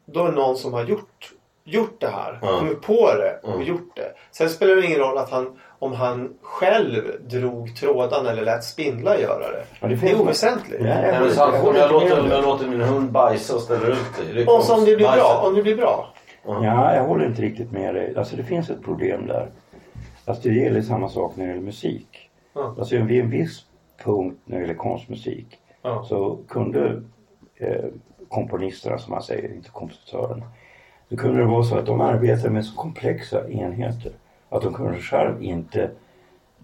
[0.06, 1.30] Då är det någon som har gjort,
[1.64, 2.38] gjort det här.
[2.42, 2.58] Ja.
[2.58, 3.66] Kommit på det och Mm.
[3.66, 4.12] gjort det.
[4.32, 9.16] Sen spelar det ingen roll att han, om han själv drog trådarna eller lät spindlar
[9.16, 9.64] göra det.
[9.80, 10.82] Ja, det det, är oväsentligt.
[10.82, 13.98] Nej, Nej, men så får, jag, låter, jag låter min hund bajsa och ställer ut
[14.18, 14.32] det.
[14.32, 15.42] det Och så om det blir bra.
[15.44, 16.14] Om det blir bra.
[16.44, 18.14] Ja, jag håller inte riktigt med dig.
[18.16, 19.48] Alltså det finns ett problem där.
[20.24, 22.30] Alltså det gäller samma sak när det gäller musik.
[22.54, 22.74] Ja.
[22.78, 23.62] Alltså vid en viss
[24.04, 25.46] punkt när det gäller konstmusik
[25.82, 26.04] Ja.
[26.08, 27.02] så kunde
[27.56, 27.84] eh,
[28.28, 30.44] komponisterna som man säger, inte kompositören.
[31.08, 34.12] Så kunde det vara så att de arbetade med så komplexa enheter
[34.48, 35.90] att de kunde själv inte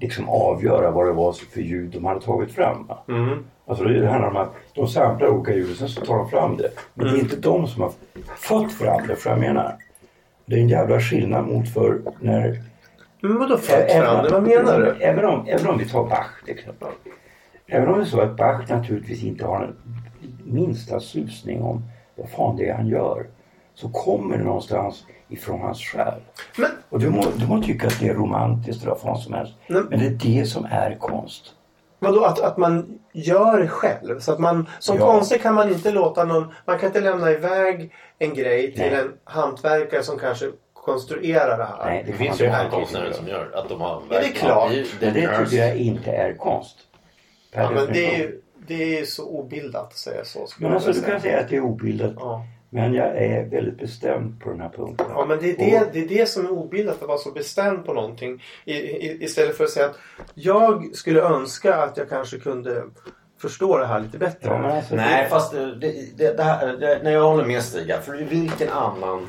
[0.00, 2.90] liksom avgöra vad det var för ljud de hade tagit fram.
[3.08, 3.44] Mm.
[3.66, 6.56] Alltså det handlar om att de samplar olika ljud och sen så tar de fram
[6.56, 6.70] det.
[6.94, 7.14] Men Mm.
[7.14, 7.92] det är inte de som har
[8.36, 9.76] fått fram det, för jag menar.
[10.46, 12.62] Det är en jävla skillnad mot för när...
[13.20, 14.30] Men vadå fått fram det?
[14.30, 14.90] Vad menar du?
[15.04, 16.88] Även om, även om vi tar Bach till exempel.
[17.66, 19.76] Även om det är så att Bach naturligtvis inte har en
[20.44, 21.82] minsta susning om
[22.16, 23.26] vad fan det är han gör.
[23.74, 26.20] Så kommer det någonstans ifrån hans själ.
[26.58, 29.52] Men, Och du må, du må tycka att det är romantiskt eller vad som helst.
[29.66, 31.44] Men- Men det är det som är konst.
[31.98, 34.20] Vadå att, att man gör det själv?
[34.20, 35.06] Så att man, som Ja.
[35.06, 36.52] konstnär kan man inte låta någon...
[36.64, 38.94] Man kan inte lämna iväg en grej till Nej.
[39.00, 41.84] en hantverkare som kanske konstruerar det här.
[41.84, 44.70] Nej, Det får finns ju konstnärer som gör att de har det är klart.
[45.00, 46.76] det det tycker jag inte är konst.
[47.52, 50.46] Per Ja, men det är ju det är så obildat att säga så.
[50.46, 52.12] skulle Men jag alltså du kan säga att det är obildat.
[52.16, 52.44] Ja.
[52.74, 55.06] Men jag är väldigt bestämd på den här punkten.
[55.10, 57.84] Ja men det är det, det är det som är obildat att vara så bestämd
[57.86, 58.42] på någonting.
[58.64, 59.98] I, i, istället för att säga att
[60.34, 62.82] jag skulle önska att jag kanske kunde
[63.40, 64.48] förstå det här lite bättre.
[64.48, 65.74] Ja, alltså, Nej, det- fast det,
[66.16, 67.94] det, det här, det, nej, jag håller med Stig.
[68.02, 69.26] För vilken annan,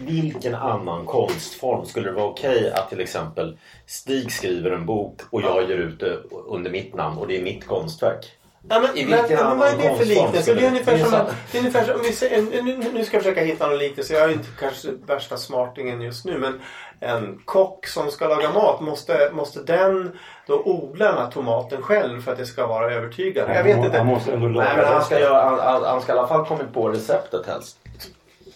[0.00, 5.42] vilken annan konstform skulle det vara okej att till exempel Stig skriver en bok och
[5.42, 6.16] jag ger ut det
[6.46, 8.35] under mitt namn och det är mitt konstverk?
[8.68, 10.54] Ja, men, I men, vilken men vad är annan det för liknelse?
[10.54, 11.10] Det är ungefär som
[11.52, 14.14] det är ungefär som, om vi säger, nu, nu ska jag försöka hitta någon liknelse.
[14.14, 16.60] Jag är inte kanske värsta smartingen just nu men
[17.00, 22.20] en kock som ska laga mat, måste, måste den då odla den här tomaten själv
[22.22, 23.54] för att det ska vara övertygande?
[23.54, 23.98] Jag vet inte.
[23.98, 26.46] Han måste ändå laga Nej, men han ska, göra, han- han, ska i alla fall
[26.46, 27.78] kommit på receptet helst.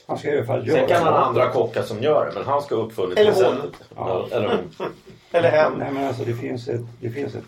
[0.06, 2.44] Han ska i alla fall göra Sen kan han andra kockar som gör det, men
[2.44, 3.42] han ska ha uppfunnit Eller hon.
[3.42, 3.80] receptet.
[3.96, 4.26] Ja.
[4.32, 4.90] Eller hon.
[5.32, 5.72] Eller hen.
[5.78, 7.44] Nej men alltså det finns ett, det finns ett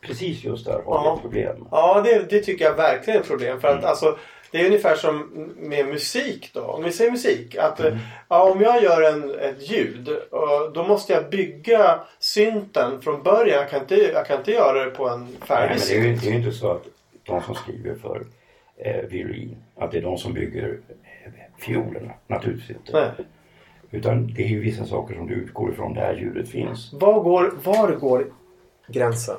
[0.00, 1.14] precis just där har vi Ja.
[1.16, 1.66] ett problem.
[1.70, 3.60] Ja, det, det tycker jag verkligen är ett problem.
[3.60, 4.18] För att alltså,
[4.50, 5.18] det är ungefär som
[5.56, 6.60] med musik då.
[6.60, 7.56] Om vi säger musik.
[7.56, 7.92] Att Mm.
[7.92, 7.98] eh,
[8.28, 10.08] ja, om jag gör en, ett ljud.
[10.74, 13.58] Då måste jag bygga synten från början.
[13.58, 15.98] Jag kan inte, jag kan inte göra det på en Nej, färdig men det är,
[15.98, 16.22] ju, synt.
[16.22, 16.82] det är ju inte så att
[17.26, 18.22] de som skriver för
[18.76, 20.78] eh, violin, att det är de som bygger
[21.24, 22.12] eh, fiolerna.
[22.26, 22.92] Naturligtvis inte.
[22.92, 23.26] Nej.
[23.90, 26.92] Utan det är ju vissa saker som du utgår ifrån där ljudet finns.
[26.92, 28.26] Var går, var går
[28.88, 29.36] gränsen?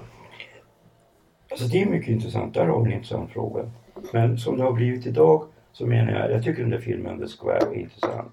[1.51, 2.53] Alltså det är mycket intressant.
[2.53, 3.71] Där har vi en intressant fråga.
[4.13, 7.27] Men som det har blivit idag så menar jag, jag tycker den där filmen The
[7.27, 8.31] Square är intressant.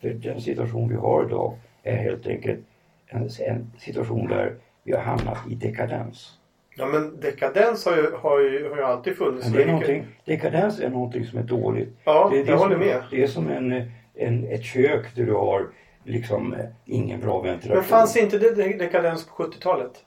[0.00, 2.60] För den situation vi har idag är helt enkelt
[3.06, 6.34] en, en situation där vi har hamnat i dekadens.
[6.76, 9.46] Ja, men dekadens har ju, har ju, har ju alltid funnits.
[9.46, 11.88] Men det är någonting, dekadens är någonting som är dåligt.
[12.04, 13.02] Ja, det är, det jag som, håller med.
[13.10, 15.66] Det är som en, en, ett kök där du har
[16.04, 17.76] liksom eh, ingen bra ventilation.
[17.76, 20.04] Men fanns inte det de- dekadens på 70-talet?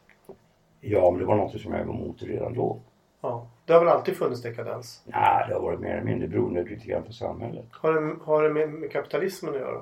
[0.81, 2.79] Ja, men det var något som jag var emot redan då.
[3.21, 3.47] Ja.
[3.65, 5.03] Det har väl alltid funnits dekadens?
[5.05, 7.65] Nej, det har varit mer eller mindre beroende lite grann på samhället.
[7.71, 9.81] Har det, har det med, med kapitalismen att göra?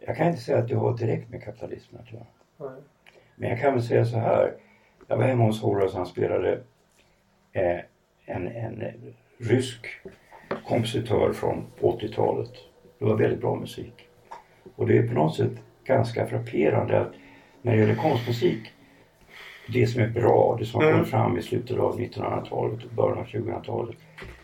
[0.00, 2.26] Jag kan inte säga att det har direkt med kapitalismen att göra.
[2.56, 2.80] Nej.
[3.36, 4.54] Men jag kan väl säga så här.
[5.06, 6.60] Jag var hemma hos Horace han spelade
[7.52, 7.80] eh,
[8.24, 8.84] en, en
[9.38, 9.86] rysk
[10.68, 12.50] kompositör från 80-talet.
[12.98, 14.08] Det var väldigt bra musik.
[14.76, 15.52] Och det är på något sätt
[15.84, 17.12] ganska frapperande att
[17.62, 18.71] när det gäller konstmusik,
[19.68, 23.18] det som är bra, det som har kommit fram i slutet av 1900-talet och början
[23.18, 23.96] av 2000-talet,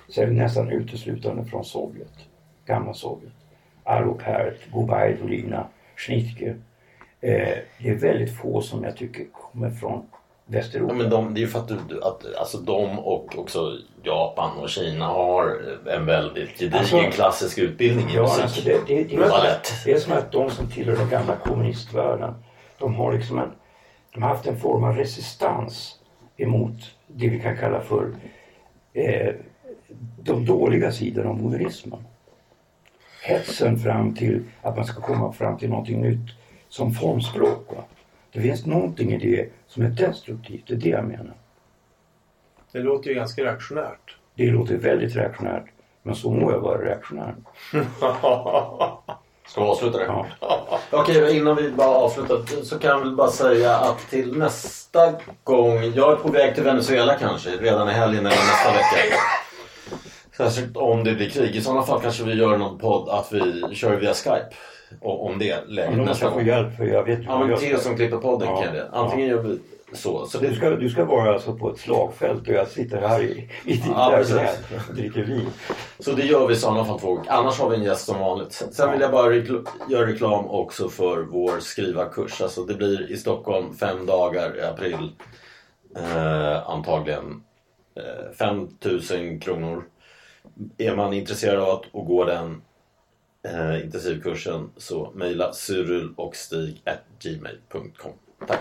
[0.09, 2.13] så är det nästan uteslutande från Sovjet,
[2.67, 3.33] gamla Sovjet.
[3.85, 5.67] Arvo Pärt, Gubaidulina,
[5.97, 6.49] Schnittke.
[7.21, 10.07] Eh, det är väldigt få som jag tycker kommer från
[10.47, 10.93] Västeuropa.
[10.95, 14.59] Ja, men de, det är ju för att, du, att alltså de och också Japan
[14.59, 15.57] och Kina har
[15.87, 18.43] en väldigt gedigen Alltså- klassisk utbildning i Ja, musik.
[18.43, 22.35] alltså det, det, det, är det är som att de som tillhör den gamla kommunistvärlden,
[22.79, 23.51] de har liksom en,
[24.15, 25.99] de har haft en form av resistans
[26.37, 28.15] emot det vi kan kalla för
[28.93, 29.35] eh,
[30.23, 32.05] de dåliga sidorna av modernismen.
[33.23, 36.31] Hetsen fram till att man ska komma fram till någonting nytt
[36.69, 37.77] som formspråk.
[37.77, 37.85] Va?
[38.33, 41.35] Det finns någonting i det som är destruktivt, det är det jag menar.
[42.73, 44.17] Det låter ju ganska reaktionärt.
[44.35, 45.65] Det låter väldigt reaktionärt,
[46.03, 47.35] men så må jag vara reaktionär.
[49.49, 50.05] Ska vi avsluta det?
[50.05, 50.27] Ja.
[50.91, 55.13] Okej, innan vi bara avslutar så kan jag väl bara säga att till nästa
[55.45, 59.17] gång, jag är på väg till Venezuela kanske, redan i helgen eller nästa vecka.
[60.37, 61.57] Särskilt om det blir krig.
[61.57, 64.49] I sådana fall kanske vi gör någon podd att vi kör via Skype.
[65.01, 66.47] Och, om det läget måste nästa gång.
[66.47, 68.89] hjälp för jag vet ju Ja men jag Theo som klipper podden Ja, kan det.
[68.93, 69.59] Antingen gör vi
[69.93, 70.27] så.
[70.27, 73.51] så Du ska, du ska vara alltså på ett slagfält och jag sitter här i,
[73.65, 74.59] i ditt Ja, lägenhet
[74.89, 75.47] och dricker vin.
[75.99, 77.23] Så det gör vi i sådana fall två.
[77.29, 78.53] Annars har vi en gäst som vanligt.
[78.73, 82.41] Sen vill jag bara rekl- göra reklam också för vår skrivarkurs.
[82.41, 85.13] Alltså det blir i Stockholm fem dagar i april.
[85.97, 87.43] Eh, antagligen
[87.97, 89.85] eh, 5000 kronor.
[90.79, 92.63] Är man intresserad av att och gå den
[93.49, 98.13] eh, intensivkursen så mejla cyrilochstig.gmail.com.
[98.47, 98.61] Tack!